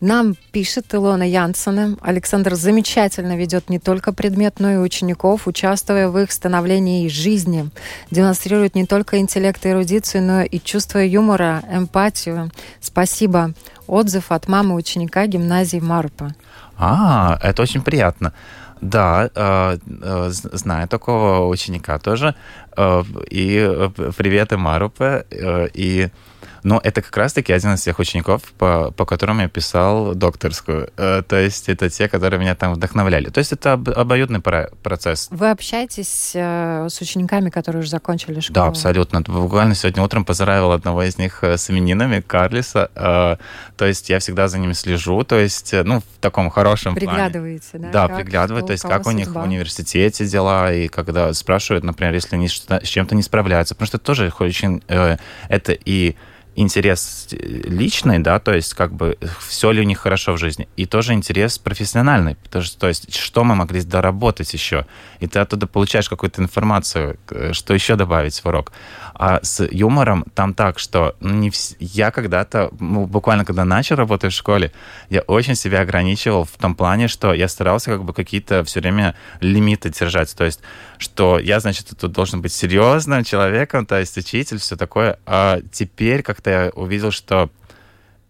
Нам 0.00 0.36
пишет 0.52 0.94
Илона 0.94 1.28
Янсена. 1.28 1.96
Александр 2.00 2.54
замечательно 2.54 3.36
ведет 3.36 3.68
не 3.68 3.80
только 3.80 4.12
предмет, 4.12 4.60
но 4.60 4.70
и 4.70 4.76
учеников, 4.76 5.48
участвуя 5.48 6.08
в 6.08 6.18
их 6.18 6.30
становлении 6.30 7.08
жизни. 7.08 7.70
Демонстрирует 8.10 8.76
не 8.76 8.86
только 8.86 9.18
интеллект 9.18 9.64
и 9.66 9.70
эрудицию, 9.70 10.22
но 10.22 10.42
и 10.42 10.60
чувство 10.60 10.98
юмора, 10.98 11.62
эмпатию. 11.70 12.50
Спасибо. 12.80 13.52
Отзыв 13.88 14.30
от 14.30 14.46
мамы 14.46 14.76
ученика 14.76 15.26
гимназии 15.26 15.80
Марпа. 15.80 16.34
А, 16.76 17.38
это 17.42 17.62
очень 17.62 17.82
приятно. 17.82 18.32
Да, 18.80 19.28
э, 19.34 19.78
э, 20.02 20.28
знаю 20.30 20.86
такого 20.86 21.48
ученика 21.48 21.98
тоже. 21.98 22.36
Э, 22.76 23.02
и 23.30 23.90
привет 24.16 24.52
и 24.52 24.56
Марупе. 24.56 25.26
И 25.74 26.08
но 26.62 26.80
это 26.82 27.02
как 27.02 27.16
раз-таки 27.16 27.52
один 27.52 27.74
из 27.74 27.82
тех 27.82 27.98
учеников, 27.98 28.42
по, 28.58 28.90
по 28.90 29.04
которым 29.04 29.40
я 29.40 29.48
писал 29.48 30.14
докторскую. 30.14 30.90
Э, 30.96 31.22
то 31.26 31.36
есть 31.36 31.68
это 31.68 31.90
те, 31.90 32.08
которые 32.08 32.40
меня 32.40 32.54
там 32.54 32.74
вдохновляли. 32.74 33.30
То 33.30 33.38
есть 33.38 33.52
это 33.52 33.74
об, 33.74 33.88
обоюдный 33.88 34.40
процесс. 34.40 35.28
Вы 35.30 35.50
общаетесь 35.50 36.32
э, 36.34 36.88
с 36.88 37.00
учениками, 37.00 37.50
которые 37.50 37.80
уже 37.80 37.90
закончили 37.90 38.40
школу? 38.40 38.54
Да, 38.54 38.66
абсолютно. 38.66 39.20
Буквально 39.20 39.74
сегодня 39.74 40.02
утром 40.02 40.24
поздравил 40.24 40.72
одного 40.72 41.02
из 41.02 41.18
них 41.18 41.42
э, 41.42 41.56
с 41.56 41.70
именинами, 41.70 42.20
Карлиса. 42.20 42.90
Э, 42.94 43.36
то 43.76 43.86
есть 43.86 44.10
я 44.10 44.18
всегда 44.18 44.48
за 44.48 44.58
ними 44.58 44.72
слежу. 44.72 45.22
То 45.24 45.36
есть, 45.36 45.72
э, 45.74 45.82
ну, 45.84 46.00
в 46.00 46.20
таком 46.20 46.50
хорошем 46.50 46.94
Приглядываете, 46.94 47.70
плане. 47.72 47.90
да? 47.92 48.08
Да, 48.08 48.16
приглядываю. 48.16 48.64
То 48.64 48.72
есть 48.72 48.84
как 48.84 49.06
у 49.06 49.10
них 49.10 49.28
в 49.28 49.38
университете 49.38 50.26
дела, 50.26 50.72
и 50.72 50.88
когда 50.88 51.32
спрашивают, 51.32 51.84
например, 51.84 52.14
если 52.14 52.36
они 52.36 52.48
с 52.48 52.66
чем-то 52.82 53.14
не 53.14 53.22
справляются. 53.22 53.74
Потому 53.74 53.86
что 53.86 53.96
это 53.98 54.06
тоже 54.06 54.32
очень... 54.38 54.82
Э, 54.88 55.16
это 55.48 55.72
и 55.72 56.16
интерес 56.58 57.28
личный, 57.30 58.18
да, 58.18 58.38
то 58.40 58.52
есть 58.52 58.74
как 58.74 58.92
бы 58.92 59.16
все 59.46 59.70
ли 59.70 59.80
у 59.80 59.84
них 59.84 59.98
хорошо 59.98 60.32
в 60.32 60.38
жизни, 60.38 60.68
и 60.76 60.86
тоже 60.86 61.12
интерес 61.12 61.58
профессиональный, 61.58 62.34
потому 62.34 62.64
что, 62.64 62.78
то 62.78 62.88
есть 62.88 63.14
что 63.14 63.44
мы 63.44 63.54
могли 63.54 63.80
доработать 63.82 64.52
еще, 64.52 64.84
и 65.20 65.26
ты 65.26 65.38
оттуда 65.38 65.66
получаешь 65.66 66.08
какую-то 66.08 66.42
информацию, 66.42 67.18
э, 67.30 67.52
что 67.52 67.74
еще 67.74 67.94
добавить 67.94 68.40
в 68.40 68.46
урок. 68.46 68.72
А 69.18 69.40
с 69.42 69.66
юмором 69.68 70.24
там 70.34 70.54
так, 70.54 70.78
что 70.78 71.16
ну, 71.18 71.34
не 71.34 71.50
вс... 71.50 71.74
я 71.80 72.12
когда-то, 72.12 72.70
ну, 72.78 73.04
буквально 73.06 73.44
когда 73.44 73.64
начал 73.64 73.96
работать 73.96 74.32
в 74.32 74.36
школе, 74.36 74.72
я 75.10 75.22
очень 75.22 75.56
себя 75.56 75.80
ограничивал 75.80 76.44
в 76.44 76.52
том 76.52 76.76
плане, 76.76 77.08
что 77.08 77.34
я 77.34 77.48
старался 77.48 77.90
как 77.90 78.04
бы 78.04 78.14
какие-то 78.14 78.62
все 78.62 78.80
время 78.80 79.16
лимиты 79.40 79.90
держать. 79.90 80.34
То 80.36 80.44
есть, 80.44 80.60
что 80.98 81.40
я, 81.40 81.58
значит, 81.58 81.88
тут 81.98 82.12
должен 82.12 82.40
быть 82.40 82.52
серьезным 82.52 83.24
человеком, 83.24 83.86
то 83.86 83.98
есть 83.98 84.16
учитель, 84.16 84.58
все 84.58 84.76
такое. 84.76 85.18
А 85.26 85.58
теперь 85.72 86.22
как-то 86.22 86.50
я 86.50 86.70
увидел, 86.74 87.10
что 87.10 87.50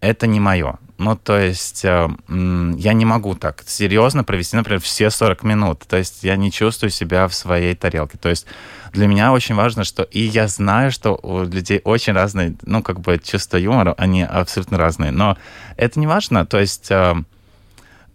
это 0.00 0.26
не 0.26 0.40
мое. 0.40 0.78
Ну, 0.98 1.16
то 1.16 1.38
есть 1.38 1.84
э, 1.84 2.08
я 2.28 2.92
не 2.92 3.04
могу 3.04 3.36
так 3.36 3.62
серьезно 3.66 4.24
провести, 4.24 4.56
например, 4.56 4.80
все 4.80 5.10
40 5.10 5.44
минут. 5.44 5.84
То 5.86 5.96
есть 5.96 6.24
я 6.24 6.34
не 6.34 6.50
чувствую 6.50 6.90
себя 6.90 7.28
в 7.28 7.34
своей 7.34 7.76
тарелке. 7.76 8.18
То 8.18 8.28
есть 8.28 8.46
для 8.92 9.06
меня 9.06 9.32
очень 9.32 9.54
важно, 9.54 9.84
что... 9.84 10.02
И 10.02 10.20
я 10.20 10.48
знаю, 10.48 10.90
что 10.90 11.14
у 11.22 11.44
людей 11.44 11.80
очень 11.84 12.14
разные, 12.14 12.56
ну, 12.62 12.82
как 12.82 12.98
бы 12.98 13.16
чувство 13.18 13.58
юмора, 13.58 13.94
они 13.96 14.24
абсолютно 14.24 14.76
разные. 14.76 15.12
Но 15.12 15.38
это 15.76 16.00
не 16.00 16.08
важно. 16.08 16.44
То 16.46 16.58
есть... 16.58 16.90
Э, 16.90 17.14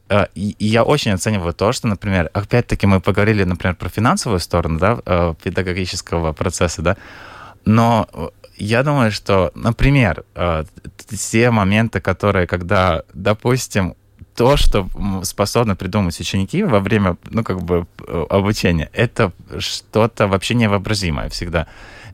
э, 0.10 0.26
и 0.36 0.56
я 0.60 0.84
очень 0.84 1.14
оцениваю 1.14 1.54
то, 1.54 1.72
что, 1.72 1.88
например, 1.88 2.30
опять-таки 2.34 2.86
мы 2.86 3.00
поговорили, 3.00 3.46
например, 3.46 3.78
про 3.78 3.88
финансовую 3.88 4.42
сторону, 4.42 4.78
да, 4.78 5.36
педагогического 5.42 6.34
процесса, 6.34 6.82
да, 6.82 6.98
но 7.64 8.34
я 8.58 8.84
думаю, 8.84 9.12
что, 9.12 9.52
например, 9.56 10.24
э, 10.36 10.66
те 11.32 11.52
моменты, 11.52 12.02
которые, 12.02 12.48
когда, 12.48 13.04
допустим, 13.14 13.96
то, 14.36 14.58
что 14.58 14.90
способны 15.24 15.76
придумать 15.76 16.20
ученики 16.20 16.64
во 16.64 16.80
время, 16.80 17.18
ну, 17.30 17.44
как 17.44 17.62
бы, 17.62 17.88
э, 18.08 18.26
обучения, 18.30 18.90
это 18.94 19.32
что-то 19.60 20.28
вообще 20.28 20.56
невообразимое 20.56 21.30
всегда. 21.30 21.68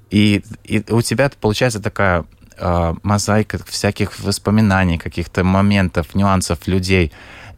И, 0.10 0.44
и 0.64 0.84
у 0.92 1.02
тебя 1.02 1.32
получается 1.40 1.80
такая 1.80 2.26
э, 2.58 2.94
мозаика 3.04 3.60
всяких 3.66 4.20
воспоминаний, 4.20 4.98
каких-то 4.98 5.44
моментов, 5.44 6.16
нюансов 6.16 6.68
людей. 6.68 7.12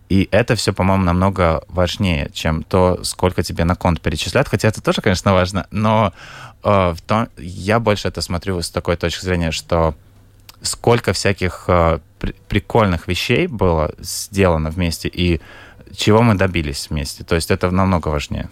И 0.10 0.28
это 0.32 0.56
все, 0.56 0.74
по-моему, 0.74 1.06
намного 1.06 1.64
важнее, 1.70 2.30
чем 2.34 2.64
то, 2.64 3.00
сколько 3.04 3.44
тебе 3.44 3.64
на 3.64 3.76
конт 3.76 4.02
перечисляют. 4.02 4.50
Хотя 4.50 4.68
это 4.68 4.82
тоже, 4.82 5.02
конечно, 5.02 5.34
важно, 5.34 5.68
но 5.72 6.14
э, 6.14 6.51
в 6.64 6.98
том, 7.06 7.28
я 7.38 7.80
больше 7.80 8.08
это 8.08 8.22
смотрю 8.22 8.62
с 8.62 8.70
такой 8.70 8.96
точки 8.96 9.24
зрения, 9.26 9.52
что 9.52 9.96
сколько 10.62 11.14
всяких 11.14 11.66
э, 11.68 12.00
при, 12.20 12.34
прикольных 12.48 13.08
вещей 13.08 13.48
было 13.48 13.94
сделано 14.00 14.70
вместе 14.70 15.08
и 15.08 15.42
чего 15.96 16.22
мы 16.22 16.36
добились 16.36 16.90
вместе. 16.90 17.24
То 17.24 17.36
есть 17.36 17.52
это 17.52 17.72
намного 17.72 18.10
важнее. 18.10 18.50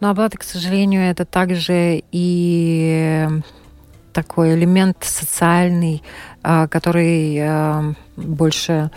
Но 0.00 0.10
оплата, 0.10 0.38
к 0.38 0.42
сожалению, 0.42 1.02
это 1.02 1.24
также 1.24 2.02
и 2.12 3.26
такой 4.12 4.54
элемент 4.54 4.98
социальный, 5.00 6.02
э, 6.42 6.68
который 6.68 7.36
э, 7.38 7.94
больше 8.16 8.90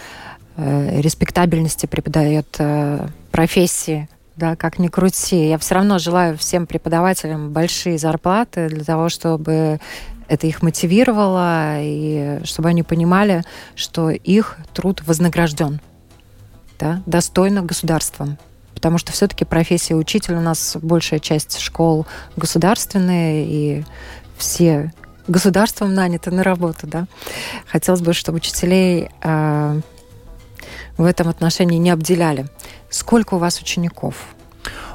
Э, 0.60 1.02
респектабельности 1.02 1.86
преподает 1.86 2.56
э, 2.58 3.08
профессии, 3.32 4.10
да, 4.38 4.56
как 4.56 4.80
ни 4.80 4.88
крути. 4.88 5.50
Я 5.50 5.58
все 5.58 5.76
равно 5.76 6.00
желаю 6.00 6.38
всем 6.38 6.68
преподавателям 6.68 7.52
большие 7.52 7.98
зарплаты 7.98 8.70
для 8.70 8.84
того, 8.84 9.10
чтобы 9.10 9.80
это 10.28 10.48
их 10.48 10.62
мотивировало, 10.62 11.78
и 11.80 12.40
чтобы 12.44 12.70
они 12.70 12.84
понимали, 12.84 13.44
что 13.76 14.10
их 14.10 14.58
труд 14.74 15.02
вознагражден, 15.06 15.82
да, 16.80 17.02
достойно 17.06 17.62
государством. 17.62 18.38
Потому 18.74 19.00
что 19.00 19.12
все-таки 19.12 19.44
профессия 19.44 19.96
учителя 19.96 20.38
у 20.38 20.42
нас 20.42 20.78
большая 20.80 21.20
часть 21.20 21.60
школ 21.60 22.06
государственные, 22.36 23.48
и 23.48 23.86
все 24.38 24.94
государством 25.28 25.96
наняты 25.96 26.30
на 26.30 26.44
работу, 26.44 26.86
да. 26.86 27.08
Хотелось 27.66 28.02
бы, 28.02 28.14
чтобы 28.14 28.38
учителей 28.38 29.10
э, 29.24 29.82
в 30.98 31.06
этом 31.06 31.30
отношении 31.30 31.78
не 31.78 31.90
обделяли. 31.90 32.48
Сколько 32.90 33.36
у 33.36 33.38
вас 33.38 33.60
учеников? 33.60 34.16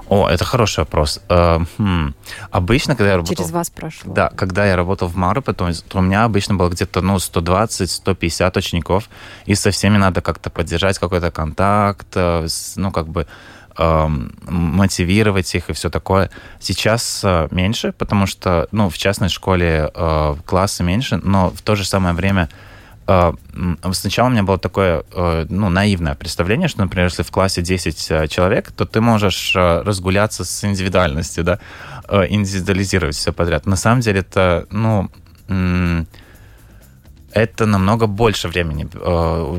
О, 0.09 0.29
это 0.29 0.45
хороший 0.45 0.81
вопрос. 0.81 1.21
Э, 1.29 1.61
хм. 1.79 2.15
Обычно, 2.51 2.97
когда 2.97 3.11
я 3.12 3.17
работал... 3.17 3.37
Через 3.37 3.51
вас 3.51 3.71
прошло. 3.71 4.12
Да, 4.12 4.29
когда 4.29 4.67
я 4.67 4.77
работал 4.77 5.09
в 5.09 5.17
Марупе, 5.17 5.53
то, 5.55 5.71
то 5.88 5.99
у 5.99 6.03
меня 6.03 6.25
обычно 6.25 6.55
было 6.55 6.69
где-то 6.69 7.01
ну, 7.01 7.17
120-150 7.17 8.59
учеников, 8.59 9.09
и 9.47 9.55
со 9.55 9.71
всеми 9.71 9.97
надо 9.97 10.21
как-то 10.21 10.51
поддержать 10.51 10.99
какой-то 10.99 11.31
контакт, 11.31 12.09
э, 12.15 12.47
ну, 12.77 12.91
как 12.91 13.09
бы 13.09 13.27
э, 13.79 14.07
мотивировать 14.43 15.55
их 15.55 15.71
и 15.71 15.73
все 15.73 15.88
такое. 15.88 16.31
Сейчас 16.61 17.23
э, 17.25 17.49
меньше, 17.51 17.93
потому 17.93 18.27
что, 18.27 18.69
ну, 18.71 18.91
в 18.91 18.99
частной 18.99 19.31
школе 19.31 19.91
э, 19.95 20.37
классы 20.45 20.83
меньше, 20.83 21.21
но 21.23 21.49
в 21.49 21.62
то 21.62 21.75
же 21.75 21.87
самое 21.87 22.15
время 22.15 22.51
сначала 23.93 24.29
у 24.29 24.31
меня 24.31 24.43
было 24.43 24.59
такое 24.59 25.05
э, 25.12 25.47
ну, 25.49 25.69
наивное 25.69 26.15
представление, 26.15 26.69
что, 26.69 26.81
например, 26.81 27.07
если 27.07 27.23
в 27.23 27.31
классе 27.31 27.62
10 27.62 28.11
э, 28.11 28.29
человек, 28.29 28.73
то 28.73 28.85
ты 28.85 29.01
можешь 29.01 29.55
э, 29.57 29.83
разгуляться 29.83 30.45
с 30.45 30.65
индивидуальностью, 30.65 31.45
да, 31.45 31.59
индивидуализировать 32.09 33.17
все 33.17 33.33
подряд. 33.33 33.67
На 33.67 33.77
самом 33.77 34.01
деле 34.01 34.21
это, 34.21 34.67
ну, 34.71 35.11
это 37.33 37.67
намного 37.67 38.07
больше 38.07 38.49
времени 38.49 38.85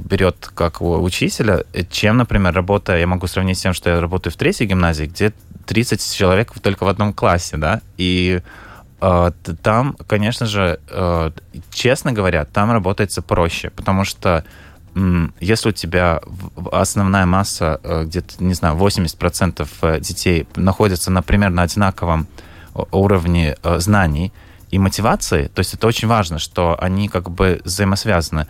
берет 0.07 0.51
как 0.53 0.81
у 0.81 1.01
учителя, 1.01 1.63
чем, 1.89 2.17
например, 2.17 2.53
работая, 2.53 2.99
я 2.99 3.07
могу 3.07 3.27
сравнить 3.27 3.57
с 3.57 3.61
тем, 3.61 3.73
что 3.73 3.89
я 3.89 4.01
работаю 4.01 4.31
в 4.31 4.35
третьей 4.35 4.67
гимназии, 4.67 5.05
где 5.05 5.33
30 5.65 6.15
человек 6.15 6.51
только 6.61 6.83
в 6.83 6.87
одном 6.87 7.13
классе, 7.13 7.57
да, 7.57 7.81
и 7.97 8.41
там, 9.61 9.97
конечно 10.07 10.45
же, 10.45 10.79
э, 10.89 11.31
честно 11.71 12.13
говоря, 12.13 12.45
там 12.45 12.71
работается 12.71 13.21
проще, 13.21 13.69
потому 13.69 14.05
что 14.05 14.45
если 15.39 15.69
у 15.69 15.71
тебя 15.71 16.21
основная 16.71 17.25
масса, 17.25 17.81
э, 17.83 18.03
где-то, 18.05 18.41
не 18.43 18.53
знаю, 18.53 18.77
80% 18.77 19.67
э, 19.81 19.99
детей 19.99 20.47
находятся, 20.55 21.11
на 21.11 21.63
одинаковом 21.63 22.27
уровне 22.91 23.57
знаний 23.63 24.31
и 24.71 24.79
мотивации, 24.79 25.47
то 25.47 25.59
есть 25.59 25.73
это 25.73 25.85
очень 25.85 26.07
важно, 26.07 26.39
что 26.39 26.77
они 26.79 27.09
как 27.09 27.29
бы 27.29 27.59
взаимосвязаны, 27.65 28.47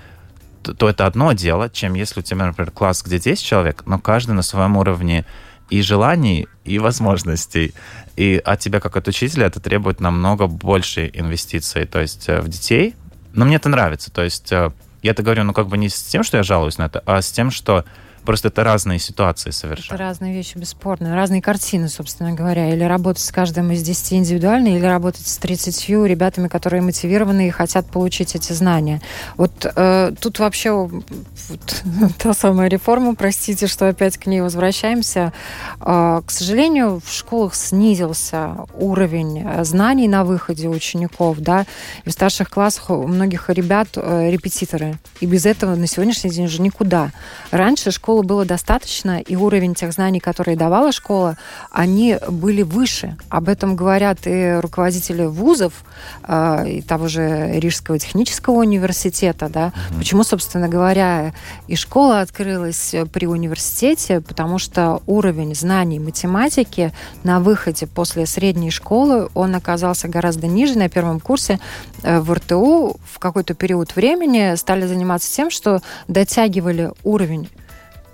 то 0.62 0.88
это 0.88 1.08
одно 1.08 1.34
дело, 1.34 1.70
чем 1.70 1.96
если 1.96 2.20
у 2.20 2.24
тебя, 2.24 2.46
например, 2.46 2.72
класс, 2.72 3.02
где 3.04 3.20
10 3.20 3.44
человек, 3.44 3.84
но 3.86 3.98
каждый 3.98 4.32
на 4.32 4.44
своем 4.44 4.78
уровне 4.78 5.26
и 5.74 5.82
желаний, 5.82 6.48
и 6.66 6.78
возможностей. 6.78 7.74
И 8.16 8.40
от 8.46 8.60
тебя, 8.60 8.80
как 8.80 8.96
от 8.96 9.08
учителя, 9.08 9.48
это 9.48 9.60
требует 9.60 10.00
намного 10.00 10.46
больше 10.46 11.10
инвестиций, 11.12 11.86
то 11.88 12.00
есть 12.00 12.28
в 12.28 12.48
детей. 12.48 12.94
Но 13.34 13.46
мне 13.46 13.56
это 13.56 13.70
нравится, 13.70 14.12
то 14.12 14.22
есть 14.22 14.52
я 14.52 14.72
это 15.02 15.24
говорю, 15.24 15.44
ну, 15.44 15.54
как 15.54 15.68
бы 15.68 15.78
не 15.80 15.90
с 15.90 16.04
тем, 16.04 16.24
что 16.24 16.38
я 16.38 16.44
жалуюсь 16.44 16.78
на 16.78 16.84
это, 16.84 17.02
а 17.08 17.24
с 17.24 17.32
тем, 17.32 17.50
что 17.50 17.86
Просто 18.26 18.48
это 18.48 18.64
разные 18.64 19.00
ситуации 19.00 19.52
совершенно. 19.52 19.96
Это 19.96 20.04
разные 20.04 20.34
вещи, 20.34 20.58
бесспорно. 20.58 21.16
Разные 21.16 21.42
картины, 21.42 21.90
собственно 21.90 22.34
говоря. 22.34 22.74
Или 22.74 22.84
работать 22.84 23.24
с 23.24 23.32
каждым 23.32 23.72
из 23.72 23.84
10 23.84 24.14
индивидуально, 24.14 24.70
или 24.70 24.86
работать 24.86 25.28
с 25.28 25.38
30 25.38 25.90
ребятами, 26.08 26.48
которые 26.48 26.82
мотивированы 26.82 27.48
и 27.48 27.50
хотят 27.50 27.86
получить 27.88 28.36
эти 28.36 28.54
знания. 28.54 29.02
Вот 29.36 29.66
э, 29.76 30.12
тут 30.20 30.40
вообще 30.40 30.72
вот, 30.72 31.04
та 32.18 32.34
самая 32.34 32.70
реформа, 32.70 33.16
простите, 33.16 33.68
что 33.68 33.88
опять 33.88 34.18
к 34.18 34.26
ней 34.26 34.42
возвращаемся. 34.42 35.34
Э, 35.82 36.22
к 36.26 36.32
сожалению, 36.32 37.02
в 37.06 37.12
школах 37.12 37.56
снизился 37.56 38.56
уровень 38.74 39.46
знаний 39.64 40.08
на 40.08 40.24
выходе 40.24 40.70
учеников. 40.70 41.40
Да? 41.40 41.66
И 42.06 42.10
в 42.10 42.14
старших 42.14 42.50
классах 42.50 42.90
у 42.90 43.08
многих 43.08 43.50
ребят 43.50 43.90
э, 43.96 44.30
репетиторы. 44.32 44.98
И 45.20 45.26
без 45.26 45.46
этого 45.46 45.76
на 45.76 45.88
сегодняшний 45.88 46.30
день 46.30 46.46
уже 46.46 46.62
никуда. 46.62 47.12
Раньше 47.52 47.92
школа 47.92 48.13
школы 48.14 48.24
было 48.28 48.46
достаточно, 48.46 49.20
и 49.20 49.36
уровень 49.36 49.74
тех 49.74 49.92
знаний, 49.92 50.20
которые 50.20 50.56
давала 50.56 50.92
школа, 50.92 51.36
они 51.72 52.16
были 52.30 52.62
выше. 52.62 53.18
Об 53.30 53.50
этом 53.50 53.76
говорят 53.76 54.28
и 54.28 54.60
руководители 54.62 55.26
вузов, 55.26 55.84
э, 56.28 56.70
и 56.70 56.82
того 56.84 57.08
же 57.08 57.60
Рижского 57.60 57.98
технического 57.98 58.60
университета. 58.60 59.50
Да? 59.50 59.68
Mm-hmm. 59.68 59.98
Почему, 59.98 60.24
собственно 60.24 60.70
говоря, 60.70 61.34
и 61.68 61.76
школа 61.76 62.22
открылась 62.22 62.94
при 63.12 63.26
университете, 63.26 64.22
потому 64.22 64.60
что 64.60 65.02
уровень 65.08 65.56
знаний 65.56 65.98
математики 65.98 66.94
на 67.24 67.40
выходе 67.40 67.88
после 67.88 68.28
средней 68.28 68.70
школы, 68.70 69.28
он 69.34 69.56
оказался 69.56 70.08
гораздо 70.08 70.46
ниже. 70.46 70.78
На 70.78 70.88
первом 70.88 71.20
курсе 71.20 71.60
э, 72.04 72.20
в 72.20 72.32
РТУ 72.32 72.98
в 73.12 73.18
какой-то 73.18 73.56
период 73.56 73.96
времени 73.96 74.54
стали 74.56 74.86
заниматься 74.86 75.36
тем, 75.36 75.50
что 75.50 75.82
дотягивали 76.08 76.92
уровень 77.04 77.50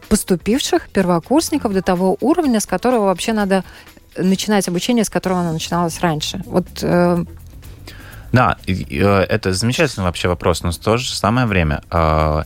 поступивших 0.09 0.89
первокурсников 0.89 1.73
до 1.73 1.81
того 1.81 2.17
уровня, 2.19 2.59
с 2.59 2.65
которого 2.65 3.05
вообще 3.05 3.33
надо 3.33 3.63
начинать 4.17 4.67
обучение, 4.67 5.03
с 5.03 5.09
которого 5.09 5.41
оно 5.41 5.53
начиналось 5.53 5.99
раньше. 6.01 6.41
Вот 6.45 6.67
э... 6.81 7.23
Да, 8.31 8.57
э, 8.67 8.73
это 8.73 9.53
замечательный 9.53 10.03
вообще 10.03 10.27
вопрос, 10.27 10.63
но 10.63 10.71
в 10.71 10.77
то 10.77 10.97
же 10.97 11.15
самое 11.15 11.47
время 11.47 11.81
э, 11.91 12.43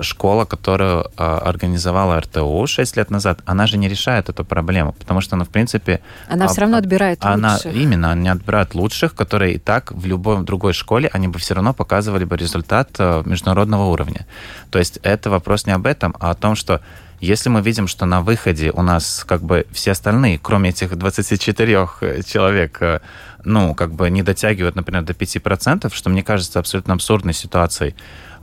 школа, 0.00 0.44
которую 0.44 1.04
э, 1.04 1.24
организовала 1.24 2.20
РТУ 2.20 2.66
6 2.66 2.96
лет 2.96 3.10
назад, 3.10 3.40
она 3.44 3.66
же 3.66 3.78
не 3.78 3.88
решает 3.88 4.28
эту 4.28 4.44
проблему, 4.44 4.92
потому 4.92 5.20
что 5.20 5.36
она, 5.36 5.44
в 5.44 5.48
принципе... 5.48 6.00
Она 6.28 6.48
все 6.48 6.62
равно 6.62 6.76
отбирает 6.76 7.18
она, 7.22 7.54
лучших. 7.54 7.74
Именно, 7.74 8.12
они 8.12 8.28
отбирают 8.28 8.74
лучших, 8.74 9.14
которые 9.14 9.54
и 9.54 9.58
так 9.58 9.92
в 9.92 10.06
любой 10.06 10.42
другой 10.44 10.72
школе, 10.72 11.10
они 11.12 11.28
бы 11.28 11.38
все 11.38 11.54
равно 11.54 11.72
показывали 11.72 12.24
бы 12.24 12.36
результат 12.36 12.98
международного 12.98 13.84
уровня. 13.84 14.26
То 14.70 14.78
есть 14.78 14.98
это 15.02 15.30
вопрос 15.30 15.66
не 15.66 15.72
об 15.72 15.86
этом, 15.86 16.14
а 16.20 16.30
о 16.30 16.34
том, 16.34 16.54
что 16.54 16.80
если 17.20 17.50
мы 17.50 17.60
видим, 17.60 17.86
что 17.86 18.06
на 18.06 18.22
выходе 18.22 18.70
у 18.70 18.82
нас 18.82 19.24
как 19.28 19.42
бы 19.42 19.66
все 19.72 19.92
остальные, 19.92 20.38
кроме 20.38 20.70
этих 20.70 20.96
24 20.96 21.86
э, 22.00 22.22
человек, 22.22 22.80
э, 22.80 23.00
ну, 23.44 23.74
как 23.74 23.92
бы 23.92 24.08
не 24.08 24.22
дотягивают, 24.22 24.74
например, 24.74 25.02
до 25.02 25.12
5%, 25.12 25.94
что 25.94 26.10
мне 26.10 26.22
кажется 26.22 26.58
абсолютно 26.58 26.94
абсурдной 26.94 27.34
ситуацией, 27.34 27.94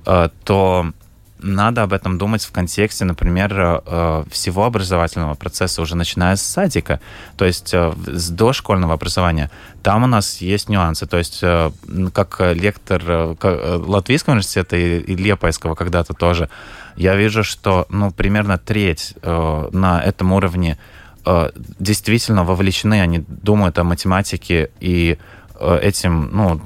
э, 0.06 0.30
то 0.44 0.92
надо 1.40 1.84
об 1.84 1.94
этом 1.94 2.18
думать 2.18 2.44
в 2.44 2.52
контексте, 2.52 3.06
например, 3.06 3.82
всего 4.30 4.66
образовательного 4.66 5.36
процесса, 5.36 5.82
уже 5.82 5.96
начиная 5.96 6.36
с 6.36 6.42
садика, 6.42 7.00
то 7.38 7.46
есть 7.46 7.74
с 7.74 8.30
дошкольного 8.30 8.94
образования. 8.94 9.52
Там 9.84 10.04
у 10.04 10.08
нас 10.08 10.42
есть 10.42 10.70
нюансы. 10.70 11.06
То 11.06 11.18
есть 11.18 11.44
как 12.14 12.40
лектор 12.40 13.38
Латвийского 13.42 14.34
университета 14.34 14.78
и 14.78 15.16
Лепойского 15.16 15.76
когда-то 15.76 16.14
тоже, 16.14 16.50
я 16.98 17.16
вижу, 17.16 17.44
что 17.44 17.86
ну, 17.90 18.12
примерно 18.12 18.58
треть 18.58 19.14
э, 19.22 19.70
на 19.72 20.02
этом 20.02 20.34
уровне 20.34 20.78
э, 21.26 21.52
действительно 21.80 22.44
вовлечены, 22.44 23.00
они 23.02 23.24
думают 23.28 23.78
о 23.78 23.84
математике 23.84 24.72
и 24.80 25.18
э, 25.20 25.37
этим, 25.60 26.30
ну, 26.32 26.62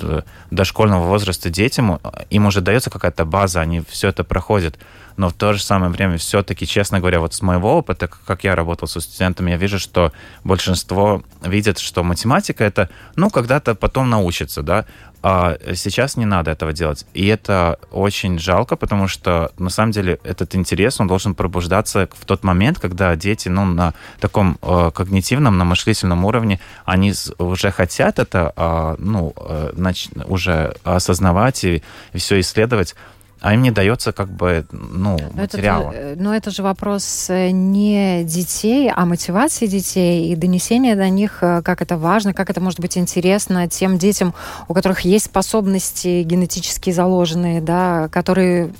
дошкольного 0.50 1.08
возраста 1.08 1.50
детям, 1.50 2.00
им 2.30 2.46
уже 2.46 2.62
дается 2.62 2.90
какая-то 2.90 3.26
база, 3.26 3.62
они 3.62 3.82
все 3.88 4.10
это 4.10 4.24
проходят. 4.24 4.78
Но 5.18 5.30
в 5.30 5.34
то 5.34 5.54
же 5.54 5.62
самое 5.62 5.92
время 5.92 6.18
все-таки, 6.18 6.66
честно 6.66 7.00
говоря, 7.00 7.20
вот 7.20 7.34
с 7.34 7.42
моего 7.42 7.78
опыта, 7.78 8.08
как 8.08 8.44
я 8.44 8.56
работал 8.56 8.88
со 8.88 9.02
студентами, 9.02 9.52
я 9.52 9.58
вижу, 9.58 9.78
что 9.78 10.12
большинство 10.44 11.24
видят, 11.42 11.80
что 11.80 12.04
математика 12.04 12.64
это, 12.64 12.90
ну, 13.16 13.30
когда-то 13.30 13.76
потом 13.76 14.10
научится, 14.10 14.64
да, 14.64 14.86
а 15.24 15.58
сейчас 15.76 16.18
не 16.18 16.26
надо 16.26 16.52
этого 16.52 16.74
делать. 16.74 17.06
И 17.14 17.28
это 17.28 17.80
очень 17.92 18.40
жалко, 18.40 18.76
потому 18.76 19.08
что 19.08 19.52
на 19.58 19.70
самом 19.70 19.92
деле 19.92 20.20
этот 20.24 20.56
интерес, 20.56 21.00
он 21.00 21.08
должен 21.08 21.36
пробуждаться 21.36 22.10
в 22.14 22.26
тот 22.26 22.44
момент, 22.44 22.80
когда 22.80 23.16
дети, 23.16 23.50
ну, 23.50 23.66
на 23.66 23.94
таком 24.20 24.58
э, 24.62 24.92
когнитивном, 24.94 25.58
на 25.58 25.66
мыслительном 25.66 26.26
уровне, 26.26 26.60
они 26.86 27.14
уже 27.38 27.72
хотят 27.72 28.20
это, 28.20 28.54
э, 28.56 28.96
ну, 28.98 29.34
э, 29.38 29.74
нач- 29.76 30.26
уже 30.28 30.76
осознавать 30.84 31.64
и, 31.64 31.84
и 32.14 32.18
все 32.18 32.40
исследовать 32.40 32.96
а 33.42 33.56
им 33.56 33.64
не 33.64 33.72
дается 33.72 34.12
как 34.14 34.30
бы 34.30 34.66
ну, 34.72 35.18
но 35.20 35.42
материала. 35.42 35.92
Это, 35.92 36.22
но 36.22 36.36
это 36.36 36.52
же 36.52 36.62
вопрос 36.62 37.28
э, 37.30 37.50
не 37.50 38.24
детей, 38.24 38.92
а 38.96 39.06
мотивации 39.06 39.66
детей 39.66 40.32
и 40.32 40.36
донесения 40.36 40.96
до 40.96 41.10
них, 41.10 41.40
э, 41.42 41.64
как 41.64 41.82
это 41.82 41.98
важно, 41.98 42.36
как 42.36 42.52
это 42.52 42.62
может 42.62 42.80
быть 42.80 43.00
интересно 43.00 43.68
тем 43.68 43.98
детям, 43.98 44.36
у 44.68 44.76
которых 44.76 45.02
есть 45.02 45.26
способности 45.26 46.22
генетически 46.22 46.92
заложенные, 46.92 47.62
да, 47.62 48.10
которые 48.10 48.72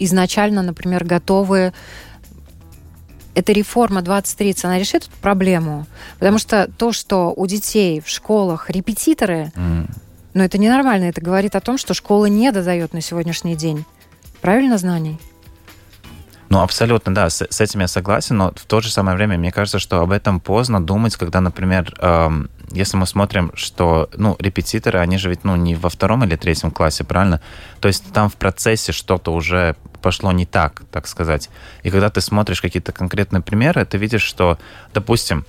изначально, 0.00 0.62
например, 0.62 1.04
готовы 1.04 1.72
эта 3.34 3.52
реформа 3.52 4.02
2030, 4.02 4.64
она 4.64 4.78
решит 4.80 5.04
эту 5.04 5.12
проблему? 5.20 5.86
Потому 6.18 6.38
что 6.38 6.68
то, 6.76 6.92
что 6.92 7.32
у 7.34 7.46
детей 7.46 8.00
в 8.00 8.08
школах 8.08 8.68
репетиторы, 8.68 9.52
mm. 9.54 9.86
Но 10.34 10.44
это 10.44 10.58
ненормально. 10.58 11.04
Это 11.04 11.20
говорит 11.20 11.56
о 11.56 11.60
том, 11.60 11.78
что 11.78 11.94
школа 11.94 12.26
не 12.26 12.50
додает 12.52 12.92
на 12.92 13.00
сегодняшний 13.00 13.56
день. 13.56 13.84
Правильно 14.40 14.78
знаний? 14.78 15.18
Ну, 16.48 16.60
абсолютно, 16.60 17.14
да, 17.14 17.30
с, 17.30 17.46
с 17.48 17.60
этим 17.62 17.80
я 17.80 17.88
согласен, 17.88 18.36
но 18.36 18.52
в 18.54 18.66
то 18.66 18.82
же 18.82 18.90
самое 18.90 19.16
время 19.16 19.38
мне 19.38 19.50
кажется, 19.50 19.78
что 19.78 20.00
об 20.00 20.10
этом 20.10 20.38
поздно 20.38 20.84
думать, 20.84 21.16
когда, 21.16 21.40
например, 21.40 21.94
эм, 21.98 22.50
если 22.72 22.98
мы 22.98 23.06
смотрим, 23.06 23.52
что, 23.54 24.10
ну, 24.14 24.36
репетиторы, 24.38 24.98
они 24.98 25.16
же 25.16 25.30
ведь, 25.30 25.44
ну, 25.44 25.56
не 25.56 25.76
во 25.76 25.88
втором 25.88 26.24
или 26.24 26.36
третьем 26.36 26.70
классе, 26.70 27.04
правильно? 27.04 27.40
То 27.80 27.88
есть 27.88 28.12
там 28.12 28.28
в 28.28 28.36
процессе 28.36 28.92
что-то 28.92 29.32
уже 29.32 29.76
пошло 30.02 30.30
не 30.32 30.44
так, 30.44 30.82
так 30.90 31.06
сказать. 31.06 31.48
И 31.84 31.90
когда 31.90 32.10
ты 32.10 32.20
смотришь 32.20 32.60
какие-то 32.60 32.92
конкретные 32.92 33.40
примеры, 33.40 33.86
ты 33.86 33.96
видишь, 33.96 34.22
что, 34.22 34.58
допустим, 34.92 35.46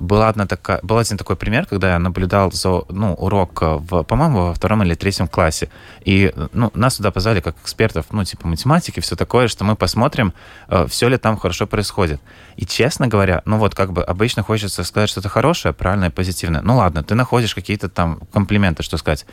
была 0.00 0.30
одна 0.30 0.46
такая, 0.46 0.80
был 0.82 0.96
один 0.96 1.18
такой 1.18 1.36
пример, 1.36 1.66
когда 1.66 1.92
я 1.92 1.98
наблюдал 1.98 2.50
за 2.50 2.82
ну, 2.88 3.12
урок, 3.12 3.60
в, 3.60 4.04
по-моему, 4.04 4.46
во 4.46 4.54
втором 4.54 4.82
или 4.82 4.94
третьем 4.94 5.28
классе. 5.28 5.68
И 6.02 6.32
ну, 6.52 6.70
нас 6.74 6.96
туда 6.96 7.10
позвали 7.10 7.40
как 7.40 7.56
экспертов, 7.62 8.06
ну, 8.10 8.24
типа 8.24 8.48
математики, 8.48 9.00
все 9.00 9.16
такое, 9.16 9.48
что 9.48 9.64
мы 9.64 9.76
посмотрим, 9.76 10.32
а, 10.68 10.86
все 10.86 11.08
ли 11.08 11.18
там 11.18 11.36
хорошо 11.36 11.66
происходит. 11.66 12.22
И, 12.56 12.64
честно 12.64 13.06
говоря, 13.06 13.42
ну 13.44 13.58
вот 13.58 13.74
как 13.74 13.92
бы 13.92 14.02
обычно 14.02 14.42
хочется 14.42 14.82
сказать 14.82 15.10
что-то 15.10 15.28
хорошее, 15.28 15.74
правильное, 15.74 16.10
позитивное. 16.10 16.62
Ну 16.62 16.76
ладно, 16.76 17.04
ты 17.04 17.14
находишь 17.14 17.54
какие-то 17.54 17.90
там 17.90 18.20
комплименты, 18.32 18.82
что 18.82 18.96
сказать. 18.96 19.26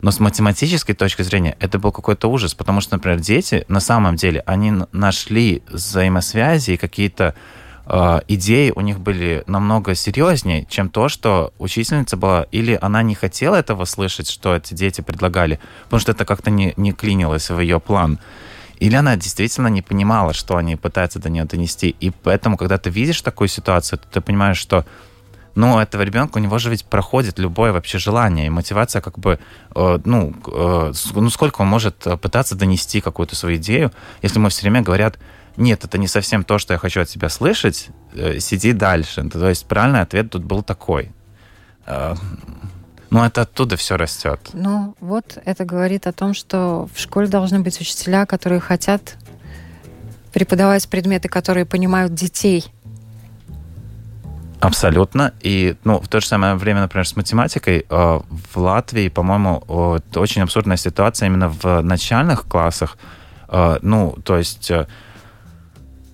Но 0.00 0.10
с 0.10 0.18
математической 0.18 0.94
точки 0.94 1.20
зрения 1.20 1.56
это 1.60 1.78
был 1.78 1.92
какой-то 1.92 2.28
ужас, 2.28 2.54
потому 2.54 2.80
что, 2.80 2.94
например, 2.96 3.20
дети 3.20 3.66
на 3.68 3.80
самом 3.80 4.16
деле, 4.16 4.42
они 4.46 4.72
нашли 4.92 5.62
взаимосвязи 5.68 6.70
и 6.70 6.76
какие-то 6.78 7.34
э, 7.90 8.20
идеи 8.28 8.72
у 8.74 8.80
них 8.80 9.00
были 9.00 9.42
намного 9.46 9.94
серьезнее, 9.94 10.64
чем 10.68 10.88
то, 10.88 11.08
что 11.08 11.52
учительница 11.58 12.16
была, 12.16 12.46
или 12.52 12.78
она 12.80 13.02
не 13.02 13.14
хотела 13.14 13.56
этого 13.56 13.84
слышать, 13.84 14.30
что 14.30 14.56
эти 14.56 14.74
дети 14.74 15.00
предлагали, 15.00 15.58
потому 15.84 16.00
что 16.00 16.12
это 16.12 16.24
как-то 16.24 16.50
не, 16.50 16.72
не 16.76 16.92
клинилось 16.92 17.50
в 17.50 17.58
ее 17.58 17.80
план. 17.80 18.18
Или 18.78 18.94
она 18.94 19.16
действительно 19.16 19.68
не 19.68 19.82
понимала, 19.82 20.32
что 20.32 20.56
они 20.56 20.76
пытаются 20.76 21.18
до 21.18 21.28
нее 21.28 21.44
донести. 21.44 21.94
И 22.00 22.10
поэтому, 22.10 22.56
когда 22.56 22.78
ты 22.78 22.88
видишь 22.88 23.20
такую 23.20 23.48
ситуацию, 23.48 23.98
то 23.98 24.06
ты 24.08 24.20
понимаешь, 24.22 24.56
что 24.56 24.86
ну, 25.54 25.78
этого 25.78 26.02
ребенка, 26.02 26.38
у 26.38 26.40
него 26.40 26.58
же 26.58 26.70
ведь 26.70 26.84
проходит 26.84 27.38
любое 27.38 27.72
вообще 27.72 27.98
желание, 27.98 28.46
и 28.46 28.50
мотивация 28.50 29.02
как 29.02 29.18
бы, 29.18 29.38
э, 29.74 29.98
ну, 30.04 30.32
э, 30.46 30.92
ну, 31.14 31.30
сколько 31.30 31.62
он 31.62 31.66
может 31.66 32.06
пытаться 32.22 32.54
донести 32.54 33.00
какую-то 33.00 33.34
свою 33.34 33.56
идею, 33.56 33.92
если 34.22 34.38
ему 34.38 34.48
все 34.48 34.62
время 34.62 34.80
говорят, 34.80 35.18
нет, 35.56 35.84
это 35.84 35.98
не 35.98 36.08
совсем 36.08 36.44
то, 36.44 36.58
что 36.58 36.74
я 36.74 36.78
хочу 36.78 37.00
от 37.00 37.08
тебя 37.08 37.28
слышать, 37.28 37.88
э, 38.14 38.38
сиди 38.40 38.72
дальше. 38.72 39.28
То 39.28 39.48
есть 39.48 39.66
правильный 39.66 40.00
ответ 40.00 40.30
тут 40.30 40.44
был 40.44 40.62
такой. 40.62 41.10
Э, 41.86 42.14
Ну, 43.10 43.24
это 43.24 43.42
оттуда 43.42 43.76
все 43.76 43.96
растет. 43.96 44.50
Ну, 44.52 44.94
вот 45.00 45.36
это 45.44 45.64
говорит 45.64 46.06
о 46.06 46.12
том, 46.12 46.32
что 46.32 46.88
в 46.94 47.00
школе 47.00 47.26
должны 47.26 47.58
быть 47.58 47.80
учителя, 47.80 48.24
которые 48.24 48.60
хотят 48.60 49.16
преподавать 50.32 50.88
предметы, 50.88 51.28
которые 51.28 51.66
понимают 51.66 52.14
детей. 52.14 52.64
Абсолютно. 54.60 55.32
И 55.40 55.74
ну, 55.82 55.98
в 55.98 56.06
то 56.06 56.20
же 56.20 56.26
самое 56.26 56.54
время, 56.54 56.82
например, 56.82 57.04
с 57.04 57.16
математикой 57.16 57.84
э, 57.88 58.20
в 58.52 58.56
Латвии, 58.56 59.08
по-моему, 59.08 59.64
э, 60.14 60.18
очень 60.18 60.42
абсурдная 60.42 60.76
ситуация 60.76 61.26
именно 61.26 61.48
в 61.48 61.82
начальных 61.82 62.46
классах. 62.46 62.96
Э, 63.48 63.78
ну, 63.82 64.16
то 64.24 64.38
есть... 64.38 64.70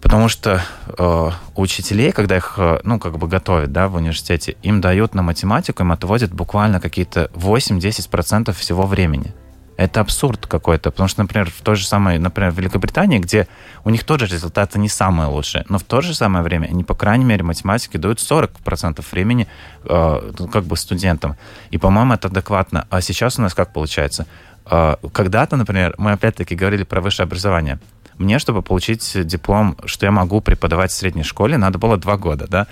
Потому 0.06 0.28
что 0.28 0.62
э, 0.86 1.30
учителей, 1.56 2.12
когда 2.12 2.36
их, 2.36 2.54
э, 2.58 2.78
ну, 2.84 3.00
как 3.00 3.18
бы 3.18 3.26
готовят, 3.26 3.72
да, 3.72 3.88
в 3.88 3.96
университете, 3.96 4.56
им 4.62 4.80
дают 4.80 5.16
на 5.16 5.22
математику, 5.22 5.82
им 5.82 5.90
отводят 5.90 6.32
буквально 6.32 6.78
какие-то 6.78 7.28
8-10% 7.34 8.52
всего 8.52 8.86
времени. 8.86 9.34
Это 9.76 10.00
абсурд 10.00 10.46
какой-то, 10.46 10.92
потому 10.92 11.08
что, 11.08 11.22
например, 11.22 11.50
в 11.50 11.60
той 11.60 11.74
же 11.74 11.84
самой, 11.88 12.20
например, 12.20 12.52
в 12.52 12.56
Великобритании, 12.56 13.18
где 13.18 13.48
у 13.82 13.90
них 13.90 14.04
тоже 14.04 14.26
результаты 14.26 14.78
не 14.78 14.88
самые 14.88 15.26
лучшие, 15.26 15.64
но 15.68 15.76
в 15.80 15.82
то 15.82 16.00
же 16.00 16.14
самое 16.14 16.44
время 16.44 16.68
они, 16.68 16.84
по 16.84 16.94
крайней 16.94 17.24
мере, 17.24 17.42
математике 17.42 17.98
дают 17.98 18.20
40% 18.20 19.04
времени 19.10 19.48
э, 19.82 20.32
ну, 20.38 20.46
как 20.46 20.62
бы 20.66 20.76
студентам. 20.76 21.34
И, 21.70 21.78
по-моему, 21.78 22.14
это 22.14 22.28
адекватно. 22.28 22.86
А 22.90 23.00
сейчас 23.00 23.40
у 23.40 23.42
нас 23.42 23.54
как 23.54 23.72
получается? 23.72 24.28
Э, 24.70 24.94
когда-то, 25.12 25.56
например, 25.56 25.96
мы 25.98 26.12
опять-таки 26.12 26.54
говорили 26.54 26.84
про 26.84 27.00
высшее 27.00 27.24
образование– 27.24 27.80
мне, 28.18 28.38
чтобы 28.38 28.62
получить 28.62 29.26
диплом, 29.26 29.76
что 29.84 30.06
я 30.06 30.12
могу 30.12 30.40
преподавать 30.40 30.90
в 30.90 30.94
средней 30.94 31.22
школе, 31.22 31.56
надо 31.58 31.78
было 31.78 31.96
два 31.96 32.16
года, 32.16 32.46
да. 32.48 32.66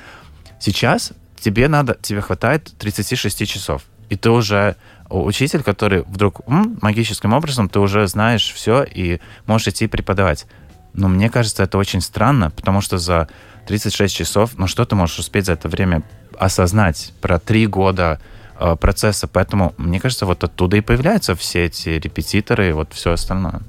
Сейчас 0.59 1.12
тебе 1.38 1.68
надо, 1.68 1.96
тебе 2.00 2.20
хватает 2.20 2.72
36 2.78 3.46
часов, 3.46 3.83
и 4.09 4.16
ты 4.16 4.30
уже 4.30 4.76
учитель, 5.11 5.62
который 5.62 6.02
вдруг 6.02 6.40
м, 6.46 6.78
магическим 6.80 7.33
образом 7.33 7.68
ты 7.68 7.78
уже 7.78 8.07
знаешь 8.07 8.52
все 8.52 8.83
и 8.83 9.20
можешь 9.46 9.68
идти 9.68 9.87
преподавать. 9.87 10.46
Но 10.94 11.09
мне 11.09 11.28
кажется, 11.28 11.62
это 11.62 11.76
очень 11.76 12.00
странно, 12.00 12.50
потому 12.50 12.80
что 12.80 12.98
за 12.98 13.28
36 13.66 14.14
часов, 14.14 14.52
ну 14.57 14.66
что 14.66 14.85
ты 14.85 14.94
можешь 14.94 15.18
успеть 15.18 15.46
за 15.46 15.52
это 15.52 15.68
время 15.68 16.02
осознать 16.38 17.12
про 17.20 17.38
три 17.38 17.66
года 17.66 18.20
э, 18.59 18.76
процесса? 18.76 19.26
Поэтому, 19.26 19.74
мне 19.76 20.00
кажется, 20.00 20.26
вот 20.26 20.44
оттуда 20.44 20.76
и 20.76 20.80
появляются 20.80 21.35
все 21.35 21.66
эти 21.66 21.90
репетиторы 21.90 22.70
и 22.70 22.72
вот 22.72 22.92
все 22.92 23.12
остальное. 23.12 23.61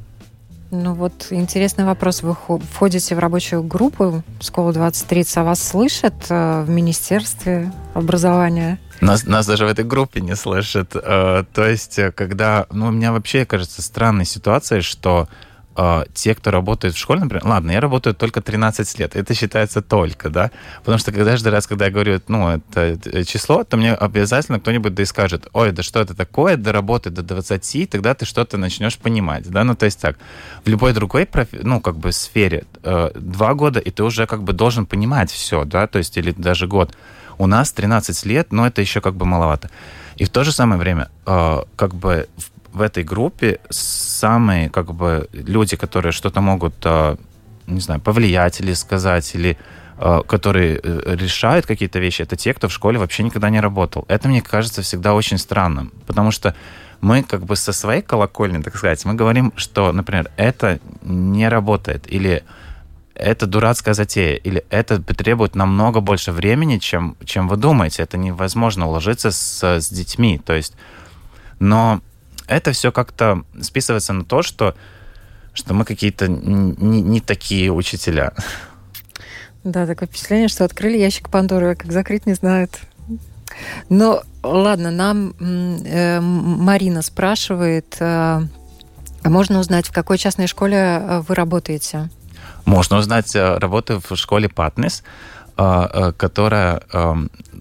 Ну 0.76 0.94
вот 0.94 1.28
интересный 1.30 1.86
вопрос. 1.86 2.22
Вы 2.22 2.36
входите 2.72 3.16
в 3.16 3.20
рабочую 3.20 3.64
группу 3.64 4.24
Школа 4.42 4.74
2030, 4.74 5.38
а 5.38 5.44
вас 5.44 5.64
слышат 5.64 6.14
э, 6.30 6.64
в 6.64 6.70
Министерстве 6.70 7.72
образования? 7.94 8.78
Нас, 9.00 9.26
нас 9.26 9.46
даже 9.46 9.66
в 9.66 9.70
этой 9.70 9.86
группе 9.86 10.20
не 10.20 10.36
слышат. 10.36 10.92
Э, 10.96 11.46
то 11.54 11.66
есть, 11.66 11.98
э, 11.98 12.12
когда... 12.12 12.68
Ну, 12.72 12.88
у 12.88 12.92
меня 12.92 13.14
вообще 13.14 13.46
кажется 13.46 13.82
странной 13.82 14.26
ситуацией, 14.26 14.82
что 14.82 15.30
э, 15.76 16.04
те, 16.14 16.36
кто 16.36 16.52
работает 16.52 16.96
в 16.96 16.98
школе, 16.98 17.22
например, 17.22 17.46
ладно, 17.46 17.72
я 17.72 17.80
работаю 17.80 18.16
только 18.16 18.42
13 18.42 19.00
лет, 19.00 19.16
это 19.16 19.34
считается 19.34 19.82
только, 19.82 20.30
да, 20.30 20.52
потому 20.80 20.98
что 20.98 21.12
каждый 21.12 21.50
раз, 21.50 21.68
когда 21.68 21.86
я 21.86 21.92
говорю, 21.92 22.22
ну, 22.28 22.50
это 22.50 23.26
число, 23.26 23.64
то 23.64 23.78
мне 23.78 23.94
обязательно 23.94 24.60
кто-нибудь 24.60 24.94
да 24.94 25.04
и 25.04 25.06
скажет, 25.06 25.48
ой, 25.54 25.72
да 25.72 25.84
что 25.84 26.00
это 26.02 26.16
такое, 26.16 26.58
да 26.58 26.72
работай 26.72 27.12
до 27.12 27.24
20, 27.24 27.90
тогда 27.90 28.14
ты 28.14 28.26
что-то 28.26 28.58
начнешь 28.58 28.98
понимать, 28.98 29.50
да, 29.50 29.64
ну, 29.64 29.76
то 29.76 29.86
есть 29.86 30.00
так, 30.00 30.18
в 30.64 30.70
любой 30.70 30.94
другой, 30.94 31.28
ну, 31.52 31.82
как 31.82 31.98
бы 31.98 32.12
сфере 32.12 32.66
э, 32.84 33.12
два 33.16 33.54
года, 33.54 33.80
и 33.80 33.92
ты 33.92 34.04
уже 34.04 34.26
как 34.26 34.44
бы 34.44 34.54
должен 34.54 34.86
понимать 34.86 35.32
все, 35.32 35.66
да, 35.66 35.88
то 35.88 35.98
есть 35.98 36.18
или 36.18 36.32
даже 36.32 36.68
год. 36.68 36.96
У 37.38 37.48
нас 37.48 37.74
13 37.74 38.26
лет, 38.26 38.52
но 38.52 38.66
это 38.66 38.82
еще 38.82 39.02
как 39.02 39.16
бы 39.16 39.26
маловато. 39.26 39.70
И 40.16 40.24
в 40.24 40.30
то 40.30 40.44
же 40.44 40.52
самое 40.52 40.80
время, 40.80 41.10
э, 41.26 41.62
как 41.76 41.94
бы 41.94 42.28
в 42.38 42.55
в 42.76 42.82
этой 42.82 43.06
группе 43.06 43.60
самые 43.70 44.70
как 44.70 44.94
бы 44.94 45.30
люди, 45.32 45.78
которые 45.78 46.12
что-то 46.12 46.42
могут, 46.42 46.76
а, 46.84 47.18
не 47.68 47.80
знаю, 47.80 48.02
повлиять 48.02 48.60
или 48.60 48.74
сказать, 48.74 49.34
или 49.34 49.58
а, 49.98 50.24
которые 50.24 50.82
э, 50.84 51.16
решают 51.16 51.66
какие-то 51.66 52.00
вещи, 52.00 52.22
это 52.22 52.36
те, 52.36 52.54
кто 52.54 52.68
в 52.68 52.74
школе 52.74 53.00
вообще 53.00 53.24
никогда 53.24 53.50
не 53.50 53.62
работал. 53.62 54.04
Это, 54.10 54.28
мне 54.28 54.42
кажется, 54.42 54.82
всегда 54.82 55.14
очень 55.14 55.38
странным, 55.38 55.94
потому 56.06 56.32
что 56.32 56.54
мы 57.00 57.24
как 57.24 57.46
бы 57.46 57.56
со 57.56 57.72
своей 57.72 58.02
колокольни, 58.02 58.62
так 58.62 58.76
сказать, 58.76 59.06
мы 59.06 59.14
говорим, 59.14 59.54
что, 59.56 59.94
например, 59.94 60.30
это 60.36 60.80
не 61.02 61.48
работает, 61.48 62.12
или 62.12 62.44
это 63.14 63.48
дурацкая 63.48 63.94
затея, 63.94 64.36
или 64.36 64.66
это 64.70 65.02
требует 65.02 65.56
намного 65.56 66.02
больше 66.02 66.34
времени, 66.34 66.80
чем, 66.80 67.16
чем 67.24 67.48
вы 67.48 67.56
думаете. 67.56 68.04
Это 68.04 68.18
невозможно 68.18 68.88
уложиться 68.88 69.32
с, 69.32 69.64
с 69.64 69.90
детьми. 69.90 70.42
То 70.46 70.54
есть, 70.54 70.76
но 71.60 72.02
это 72.48 72.72
все 72.72 72.92
как-то 72.92 73.44
списывается 73.62 74.14
на 74.14 74.26
то, 74.26 74.42
что, 74.42 74.76
что 75.54 75.74
мы 75.74 75.86
какие-то 75.86 76.28
не, 76.28 77.02
не 77.02 77.22
такие 77.22 77.72
учителя. 77.72 78.34
Да, 79.64 79.88
такое 79.88 80.08
впечатление, 80.08 80.48
что 80.48 80.64
открыли 80.64 80.98
ящик 80.98 81.30
Пандоры, 81.30 81.76
как 81.76 81.92
закрыть 81.92 82.26
не 82.26 82.34
знают. 82.34 82.80
Но 83.90 84.24
ладно, 84.44 84.92
нам 84.92 85.34
э, 85.40 86.20
Марина 86.20 87.02
спрашивает, 87.02 87.96
э, 88.00 88.42
а 89.26 89.30
можно 89.30 89.60
узнать, 89.60 89.88
в 89.88 89.92
какой 89.92 90.18
частной 90.20 90.48
школе 90.48 90.78
э, 90.78 91.24
вы 91.28 91.34
работаете? 91.34 92.10
Можно 92.66 92.98
узнать, 92.98 93.36
э, 93.36 93.58
работаю 93.58 94.02
в 94.08 94.16
школе 94.16 94.50
Патнес. 94.50 95.04
А, 95.58 95.90
а, 95.94 96.12
которая, 96.12 96.82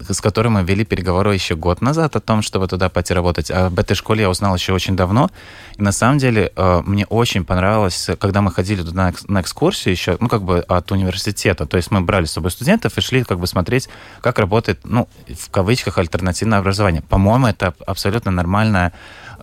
с 0.09 0.19
которой 0.19 0.49
мы 0.49 0.63
вели 0.63 0.83
переговоры 0.83 1.33
еще 1.33 1.55
год 1.55 1.79
назад 1.79 2.17
о 2.17 2.19
том, 2.19 2.41
чтобы 2.41 2.67
туда 2.67 2.89
пойти 2.89 3.13
работать. 3.13 3.49
Об 3.49 3.79
этой 3.79 3.95
школе 3.95 4.23
я 4.23 4.29
узнал 4.29 4.53
еще 4.55 4.73
очень 4.73 4.97
давно. 4.97 5.29
И 5.77 5.81
на 5.81 5.93
самом 5.93 6.17
деле 6.17 6.51
а, 6.57 6.81
мне 6.81 7.05
очень 7.05 7.45
понравилось, 7.45 8.09
когда 8.19 8.41
мы 8.41 8.51
ходили 8.51 8.81
туда 8.81 9.13
на 9.29 9.39
экскурсию 9.39 9.93
еще, 9.93 10.17
ну, 10.19 10.27
как 10.27 10.43
бы 10.43 10.59
от 10.59 10.91
университета. 10.91 11.65
То 11.65 11.77
есть 11.77 11.89
мы 11.89 12.01
брали 12.01 12.25
с 12.25 12.31
собой 12.31 12.51
студентов 12.51 12.97
и 12.97 13.01
шли 13.01 13.23
как 13.23 13.39
бы 13.39 13.47
смотреть, 13.47 13.87
как 14.19 14.39
работает, 14.39 14.81
ну, 14.83 15.07
в 15.29 15.49
кавычках, 15.49 15.97
альтернативное 15.97 16.59
образование. 16.59 17.01
По-моему, 17.01 17.47
это 17.47 17.73
абсолютно 17.87 18.29
нормальная 18.29 18.91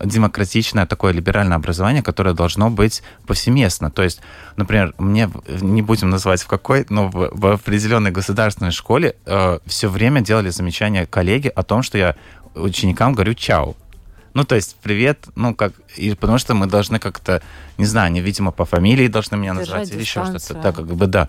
демократичное 0.04 0.86
такое 0.86 1.12
либеральное 1.12 1.56
образование, 1.56 2.02
которое 2.02 2.34
должно 2.34 2.70
быть 2.70 3.02
повсеместно. 3.26 3.90
То 3.90 4.02
есть, 4.02 4.20
например, 4.56 4.94
мне, 4.98 5.30
не 5.48 5.82
будем 5.82 6.10
называть 6.10 6.42
в 6.42 6.46
какой, 6.46 6.86
но 6.88 7.08
в, 7.08 7.30
в 7.32 7.46
определенной 7.46 8.10
государственной 8.10 8.72
школе 8.72 9.16
э, 9.26 9.58
все 9.66 9.88
время 9.88 10.20
делали 10.20 10.50
замечания 10.50 11.06
коллеги 11.06 11.48
о 11.54 11.62
том, 11.62 11.82
что 11.82 11.98
я 11.98 12.16
ученикам 12.54 13.14
говорю 13.14 13.34
«чау». 13.34 13.76
Ну, 14.34 14.44
то 14.44 14.54
есть, 14.54 14.76
привет, 14.82 15.26
ну, 15.34 15.54
как, 15.54 15.74
и 15.96 16.14
потому 16.14 16.38
что 16.38 16.54
мы 16.54 16.66
должны 16.66 16.98
как-то, 16.98 17.42
не 17.76 17.84
знаю, 17.84 18.06
они, 18.06 18.20
видимо, 18.20 18.50
по 18.50 18.64
фамилии 18.64 19.06
должны 19.08 19.36
меня 19.36 19.52
Держать 19.52 19.68
назвать 19.68 19.90
или 19.90 20.00
еще 20.00 20.24
что-то. 20.24 20.54
Так, 20.54 20.76
как 20.76 20.86
бы, 20.86 21.06
да 21.06 21.28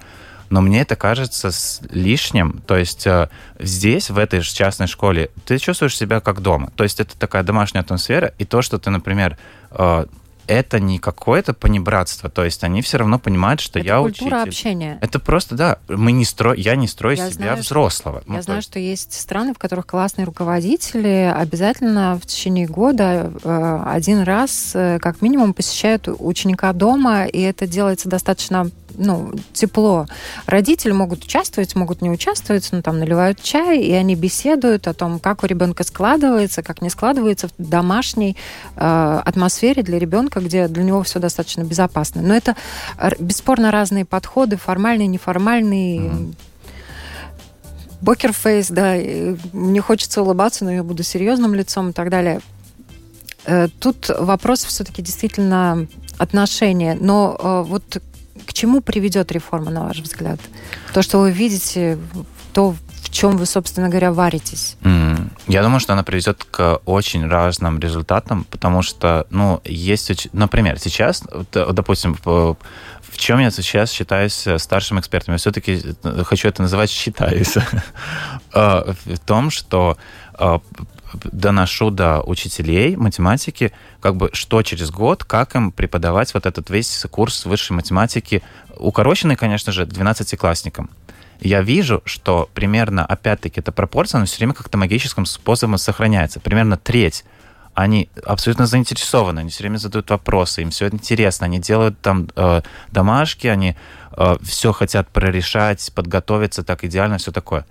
но 0.54 0.62
мне 0.62 0.82
это 0.82 0.96
кажется 0.96 1.50
лишним. 1.90 2.62
То 2.68 2.78
есть 2.78 3.08
э, 3.08 3.28
здесь, 3.58 4.12
в 4.12 4.20
этой 4.20 4.42
же 4.42 4.54
частной 4.54 4.86
школе, 4.86 5.32
ты 5.46 5.58
чувствуешь 5.58 5.98
себя 5.98 6.20
как 6.20 6.42
дома. 6.42 6.72
То 6.76 6.84
есть 6.84 7.00
это 7.00 7.18
такая 7.18 7.42
домашняя 7.42 7.82
атмосфера, 7.82 8.36
и 8.38 8.46
то, 8.46 8.62
что 8.62 8.78
ты, 8.78 8.92
например, 8.92 9.40
э, 9.72 10.06
это 10.48 10.80
не 10.80 11.00
какое-то 11.00 11.54
понебратство, 11.54 12.30
то 12.30 12.44
есть 12.44 12.64
они 12.64 12.82
все 12.82 12.98
равно 12.98 13.20
понимают, 13.20 13.60
что 13.60 13.80
это 13.80 13.88
я 13.88 14.00
культура 14.00 14.38
учитель. 14.38 14.50
общения. 14.50 14.98
Это 15.02 15.20
просто, 15.20 15.56
да, 15.56 15.80
мы 15.88 16.12
не 16.12 16.26
стро... 16.26 16.54
я 16.54 16.76
не 16.76 16.88
строю 16.88 17.18
я 17.18 17.30
себя 17.30 17.46
знаю, 17.46 17.58
взрослого. 17.58 18.22
Что, 18.22 18.30
ну, 18.30 18.36
я 18.36 18.42
знаю, 18.42 18.58
есть... 18.60 18.70
что 18.70 18.80
есть 18.80 19.14
страны, 19.14 19.54
в 19.54 19.58
которых 19.58 19.88
классные 19.88 20.26
руководители 20.26 21.34
обязательно 21.36 22.20
в 22.22 22.26
течение 22.26 22.68
года 22.68 23.32
э, 23.44 23.84
один 23.88 24.24
раз 24.24 24.72
э, 24.74 25.00
как 25.00 25.22
минимум 25.22 25.54
посещают 25.54 26.08
ученика 26.08 26.74
дома, 26.74 27.26
и 27.26 27.42
это 27.42 27.68
делается 27.68 28.10
достаточно 28.10 28.70
ну, 28.98 29.32
тепло. 29.54 30.06
Родители 30.46 30.92
могут 30.92 31.24
участвовать, 31.24 31.76
могут 31.76 32.02
не 32.02 32.10
участвовать, 32.10 32.70
но 32.72 32.82
там 32.82 33.00
наливают 33.00 33.42
чай, 33.42 33.80
и 33.80 33.92
они 33.92 34.16
беседуют 34.16 34.88
о 34.88 34.94
том, 34.94 35.20
как 35.20 35.44
у 35.44 35.48
ребенка 35.48 35.84
складывается, 35.84 36.64
как 36.64 36.82
не 36.82 36.90
складывается 36.90 37.48
в 37.48 37.52
домашней 37.58 38.38
э, 38.76 39.22
атмосфере 39.26 39.84
для 39.84 40.00
ребенка, 40.00 40.33
где 40.42 40.68
для 40.68 40.84
него 40.84 41.04
все 41.04 41.20
достаточно 41.20 41.64
безопасно. 41.64 42.22
Но 42.22 42.34
это 42.34 42.56
бесспорно 43.20 43.72
разные 43.72 44.06
подходы, 44.06 44.58
формальные, 44.58 45.08
неформальные. 45.08 46.00
Mm-hmm. 46.00 46.36
Бокерфейс, 48.02 48.68
да, 48.68 48.96
мне 49.54 49.82
хочется 49.82 50.22
улыбаться, 50.22 50.66
но 50.66 50.72
я 50.74 50.84
буду 50.84 51.04
серьезным 51.04 51.54
лицом 51.54 51.92
и 51.92 51.94
так 51.94 52.10
далее. 52.10 52.42
Э, 53.46 53.68
тут 53.80 54.10
вопрос 54.10 54.64
все-таки 54.64 55.02
действительно 55.02 55.88
отношения. 56.18 56.98
Но 57.00 57.38
э, 57.40 57.70
вот 57.70 58.02
к 58.46 58.54
чему 58.54 58.82
приведет 58.82 59.32
реформа, 59.32 59.72
на 59.72 59.86
ваш 59.86 60.00
взгляд? 60.00 60.40
То, 60.94 61.02
что 61.02 61.20
вы 61.20 61.32
видите, 61.32 61.98
то, 62.54 62.76
чем 63.14 63.38
вы, 63.38 63.46
собственно 63.46 63.90
говоря, 63.90 64.12
варитесь? 64.12 64.76
Mm. 64.82 65.30
Я 65.48 65.62
думаю, 65.62 65.80
что 65.80 65.94
она 65.94 66.04
приведет 66.04 66.44
к 66.50 66.82
очень 66.86 67.28
разным 67.28 67.80
результатам, 67.80 68.46
потому 68.50 68.82
что, 68.82 69.28
ну, 69.30 69.62
есть, 69.64 70.28
например, 70.34 70.80
сейчас, 70.80 71.24
допустим, 71.52 72.18
в, 72.26 72.58
чем 73.16 73.40
я 73.40 73.52
сейчас 73.52 73.92
считаюсь 73.92 74.48
старшим 74.58 75.00
экспертом? 75.00 75.36
Я 75.36 75.38
все-таки 75.38 75.82
хочу 76.24 76.48
это 76.48 76.64
называть 76.64 76.90
считаюсь. 76.90 77.56
А, 78.56 78.94
в 79.06 79.18
том, 79.18 79.50
что 79.50 79.98
а, 80.36 80.62
доношу 81.24 81.90
до 81.90 82.22
учителей 82.22 82.96
математики, 82.96 83.72
как 84.00 84.16
бы 84.16 84.30
что 84.34 84.62
через 84.62 84.92
год, 84.92 85.24
как 85.24 85.56
им 85.56 85.72
преподавать 85.72 86.34
вот 86.36 86.46
этот 86.46 86.70
весь 86.70 87.06
курс 87.10 87.46
высшей 87.46 87.76
математики, 87.76 88.44
укороченный, 88.78 89.36
конечно 89.36 89.72
же, 89.72 89.86
12-классникам 89.86 90.92
я 91.40 91.62
вижу, 91.62 92.02
что 92.06 92.50
примерно, 92.54 93.06
опять-таки, 93.06 93.60
эта 93.60 93.72
пропорция, 93.72 94.20
она 94.20 94.26
все 94.26 94.38
время 94.38 94.54
как-то 94.54 94.78
магическим 94.78 95.26
способом 95.26 95.78
сохраняется. 95.78 96.40
Примерно 96.40 96.78
треть 96.78 97.26
они 97.74 98.10
абсолютно 98.24 98.68
заинтересованы, 98.68 99.40
они 99.40 99.50
все 99.50 99.64
время 99.64 99.78
задают 99.78 100.10
вопросы, 100.10 100.62
им 100.62 100.70
все 100.70 100.90
интересно, 100.90 101.46
они 101.46 101.60
делают 101.60 102.00
там 102.02 102.30
э, 102.36 102.62
домашки, 102.92 103.48
они 103.48 103.76
э, 104.16 104.36
все 104.44 104.72
хотят 104.74 105.10
прорешать, 105.10 105.92
подготовиться 105.96 106.64
так 106.64 106.84
идеально, 106.84 107.18
все 107.18 107.32
такое. 107.32 107.66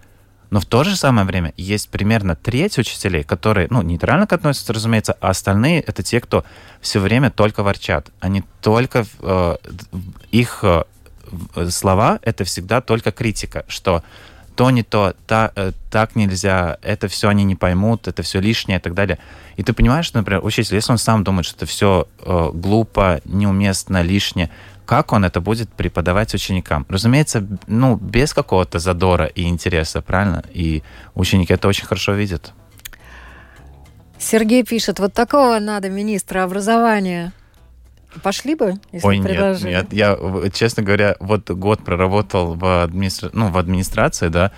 Но 0.51 0.61
в 0.61 0.67
то 0.67 0.85
же 0.85 0.97
самое 0.97 1.27
время 1.27 1.55
есть 1.57 1.89
примерно 1.89 2.37
треть 2.37 2.77
учителей, 2.79 3.23
которые, 3.23 3.69
ну, 3.71 3.81
нейтрально 3.81 4.27
относятся, 4.29 4.75
разумеется, 4.75 5.17
а 5.21 5.31
остальные 5.31 5.81
это 5.81 6.03
те, 6.03 6.21
кто 6.21 6.45
все 6.83 6.99
время 6.99 7.31
только 7.31 7.63
ворчат. 7.63 8.11
Они 8.21 8.45
только 8.61 9.07
э, 9.21 9.57
их 10.31 10.59
э, 10.63 10.83
слова— 11.71 12.19
это 12.23 12.45
всегда 12.45 12.81
только 12.81 13.13
критика, 13.13 13.65
что 13.69 14.03
то 14.55 14.71
не 14.71 14.83
то, 14.83 15.15
та, 15.27 15.51
э, 15.57 15.73
так 15.91 16.15
нельзя, 16.15 16.79
это 16.83 17.09
все 17.09 17.29
они 17.29 17.45
не 17.45 17.57
поймут, 17.57 18.07
это 18.07 18.23
все 18.23 18.41
лишнее 18.41 18.79
и 18.79 18.83
так 18.83 18.95
далее. 18.95 19.19
И 19.57 19.63
ты 19.63 19.73
понимаешь, 19.73 20.07
что, 20.07 20.19
например, 20.19 20.45
учитель, 20.45 20.75
если 20.75 20.93
он 20.93 20.99
сам 20.99 21.25
думает, 21.25 21.47
что 21.47 21.57
это 21.57 21.67
все 21.67 22.07
э, 22.19 22.51
глупо, 22.53 23.21
неуместно, 23.25 24.03
лишнее, 24.03 24.51
как 24.85 25.13
он 25.13 25.25
это 25.25 25.41
будет 25.41 25.71
преподавать 25.71 26.35
ученикам? 26.35 26.85
Разумеется, 26.89 27.47
ну, 27.67 27.97
без 27.97 28.35
какого-то 28.35 28.79
задора 28.79 29.27
и 29.27 29.45
интереса, 29.45 30.03
правильно? 30.03 30.45
И 30.53 30.83
ученики 31.15 31.55
это 31.55 31.69
очень 31.69 31.87
хорошо 31.87 32.13
видят. 32.13 32.53
Сергей 34.19 34.65
пишет, 34.65 34.99
вот 34.99 35.15
такого 35.15 35.59
надо 35.59 35.89
министра 35.89 36.45
образования. 36.45 37.33
Пошли 38.23 38.55
бы, 38.55 38.75
если 38.93 39.07
Ой, 39.07 39.19
нет, 39.19 39.63
нет. 39.63 39.93
Я, 39.93 40.19
честно 40.53 40.83
говоря, 40.83 41.17
вот 41.19 41.51
год 41.51 41.85
проработал 41.85 42.55
в, 42.55 42.83
администра... 42.83 43.31
ну, 43.33 43.49
в 43.49 43.57
администрации, 43.57 44.29
да, 44.29 44.53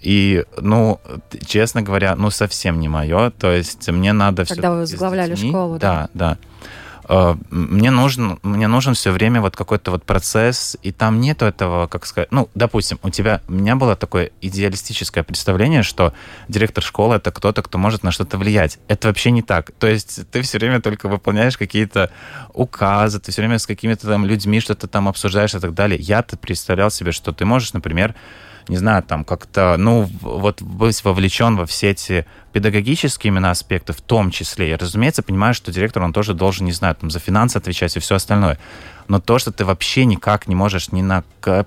и, 0.00 0.44
ну, 0.58 0.98
честно 1.46 1.82
говоря, 1.82 2.16
ну, 2.16 2.30
совсем 2.30 2.80
не 2.80 2.88
мое. 2.88 3.30
То 3.30 3.52
есть 3.52 3.88
мне 3.88 4.12
надо 4.12 4.44
все... 4.44 4.54
Когда 4.54 4.70
вы 4.70 4.80
возглавляли 4.80 5.34
школу, 5.34 5.78
да? 5.78 6.08
Да, 6.14 6.36
да. 6.36 6.38
Э, 7.12 7.34
мне 7.50 7.90
нужен, 7.90 8.38
мне 8.44 8.68
нужен 8.68 8.94
все 8.94 9.10
время 9.10 9.40
вот 9.40 9.56
какой-то 9.56 9.90
вот 9.90 10.04
процесс, 10.04 10.76
и 10.84 10.92
там 10.92 11.20
нету 11.20 11.44
этого, 11.44 11.88
как 11.88 12.06
сказать, 12.06 12.30
ну, 12.30 12.48
допустим, 12.54 13.00
у 13.02 13.10
тебя, 13.10 13.42
у 13.48 13.52
меня 13.52 13.74
было 13.74 13.96
такое 13.96 14.30
идеалистическое 14.40 15.24
представление, 15.24 15.82
что 15.82 16.14
директор 16.46 16.84
школы 16.84 17.16
это 17.16 17.32
кто-то, 17.32 17.62
кто 17.62 17.78
может 17.78 18.04
на 18.04 18.12
что-то 18.12 18.38
влиять. 18.38 18.78
Это 18.86 19.08
вообще 19.08 19.32
не 19.32 19.42
так. 19.42 19.72
То 19.80 19.88
есть 19.88 20.30
ты 20.30 20.42
все 20.42 20.58
время 20.58 20.80
только 20.80 21.08
выполняешь 21.08 21.58
какие-то 21.58 22.12
указы, 22.54 23.18
ты 23.18 23.32
все 23.32 23.42
время 23.42 23.58
с 23.58 23.66
какими-то 23.66 24.06
там 24.06 24.24
людьми 24.24 24.60
что-то 24.60 24.86
там 24.86 25.08
обсуждаешь 25.08 25.54
и 25.54 25.58
так 25.58 25.74
далее. 25.74 25.98
Я-то 26.00 26.36
представлял 26.36 26.92
себе, 26.92 27.10
что 27.10 27.32
ты 27.32 27.44
можешь, 27.44 27.72
например, 27.72 28.14
не 28.70 28.76
знаю, 28.76 29.02
там 29.02 29.24
как-то, 29.24 29.74
ну, 29.76 30.08
вот 30.20 30.62
быть 30.62 31.02
вовлечен 31.02 31.56
во 31.56 31.66
все 31.66 31.90
эти 31.90 32.24
педагогические 32.52 33.32
именно 33.32 33.50
аспекты 33.50 33.92
в 33.92 34.00
том 34.00 34.30
числе. 34.30 34.68
Я, 34.68 34.76
разумеется, 34.76 35.24
понимаю, 35.24 35.54
что 35.54 35.72
директор, 35.72 36.04
он 36.04 36.12
тоже 36.12 36.34
должен, 36.34 36.66
не 36.66 36.72
знаю, 36.72 36.94
там, 36.94 37.10
за 37.10 37.18
финансы 37.18 37.56
отвечать 37.56 37.96
и 37.96 38.00
все 38.00 38.14
остальное. 38.14 38.58
Но 39.08 39.18
то, 39.18 39.40
что 39.40 39.50
ты 39.50 39.64
вообще 39.64 40.04
никак 40.04 40.46
не 40.46 40.54
можешь 40.54 40.92
ни 40.92 41.02
на, 41.02 41.24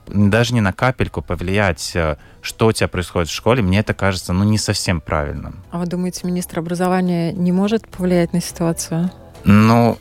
даже 0.07 0.53
ни 0.53 0.61
на 0.61 0.71
капельку 0.71 1.21
повлиять, 1.21 1.91
э, 1.93 2.15
что 2.41 2.67
у 2.67 2.71
тебя 2.71 2.87
происходит 2.87 3.27
в 3.27 3.33
школе, 3.33 3.61
мне 3.61 3.79
это 3.79 3.93
кажется, 3.93 4.31
ну, 4.31 4.45
не 4.45 4.57
совсем 4.57 5.01
правильным. 5.01 5.57
А 5.71 5.79
вы 5.79 5.87
думаете, 5.87 6.25
министр 6.25 6.59
образования 6.59 7.33
не 7.33 7.51
может 7.51 7.85
повлиять 7.89 8.31
на 8.31 8.39
ситуацию? 8.39 9.11
Ну, 9.43 9.99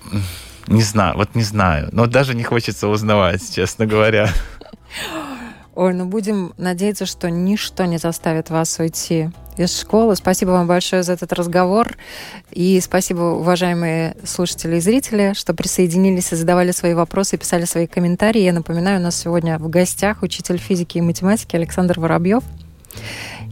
не 0.68 0.82
знаю, 0.82 1.16
вот 1.16 1.34
не 1.34 1.42
знаю. 1.42 1.88
Но 1.90 2.06
даже 2.06 2.36
не 2.36 2.44
хочется 2.44 2.86
узнавать, 2.86 3.42
честно 3.52 3.86
говоря. 3.86 4.30
Ой, 5.74 5.94
ну 5.94 6.04
будем 6.04 6.52
надеяться, 6.58 7.06
что 7.06 7.30
ничто 7.30 7.86
не 7.86 7.96
заставит 7.96 8.50
вас 8.50 8.78
уйти 8.78 9.30
из 9.56 9.78
школы. 9.78 10.16
Спасибо 10.16 10.50
вам 10.50 10.66
большое 10.66 11.02
за 11.02 11.14
этот 11.14 11.32
разговор. 11.32 11.96
И 12.50 12.78
спасибо, 12.80 13.20
уважаемые 13.20 14.14
слушатели 14.24 14.76
и 14.76 14.80
зрители, 14.80 15.32
что 15.34 15.54
присоединились 15.54 16.32
и 16.32 16.36
задавали 16.36 16.72
свои 16.72 16.92
вопросы, 16.92 17.38
писали 17.38 17.64
свои 17.64 17.86
комментарии. 17.86 18.42
Я 18.42 18.52
напоминаю, 18.52 19.00
у 19.00 19.02
нас 19.02 19.16
сегодня 19.16 19.58
в 19.58 19.68
гостях 19.70 20.22
учитель 20.22 20.58
физики 20.58 20.98
и 20.98 21.02
математики 21.02 21.56
Александр 21.56 22.00
Воробьев. 22.00 22.42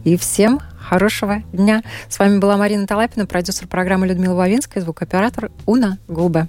И 0.03 0.15
всем 0.15 0.59
хорошего 0.79 1.41
дня. 1.53 1.83
С 2.09 2.19
вами 2.19 2.37
была 2.37 2.57
Марина 2.57 2.85
Талапина, 2.85 3.25
продюсер 3.25 3.67
программы 3.67 4.07
Людмила 4.07 4.35
Вавинская, 4.35 4.83
звукооператор 4.83 5.51
Уна 5.65 5.97
Губе. 6.07 6.47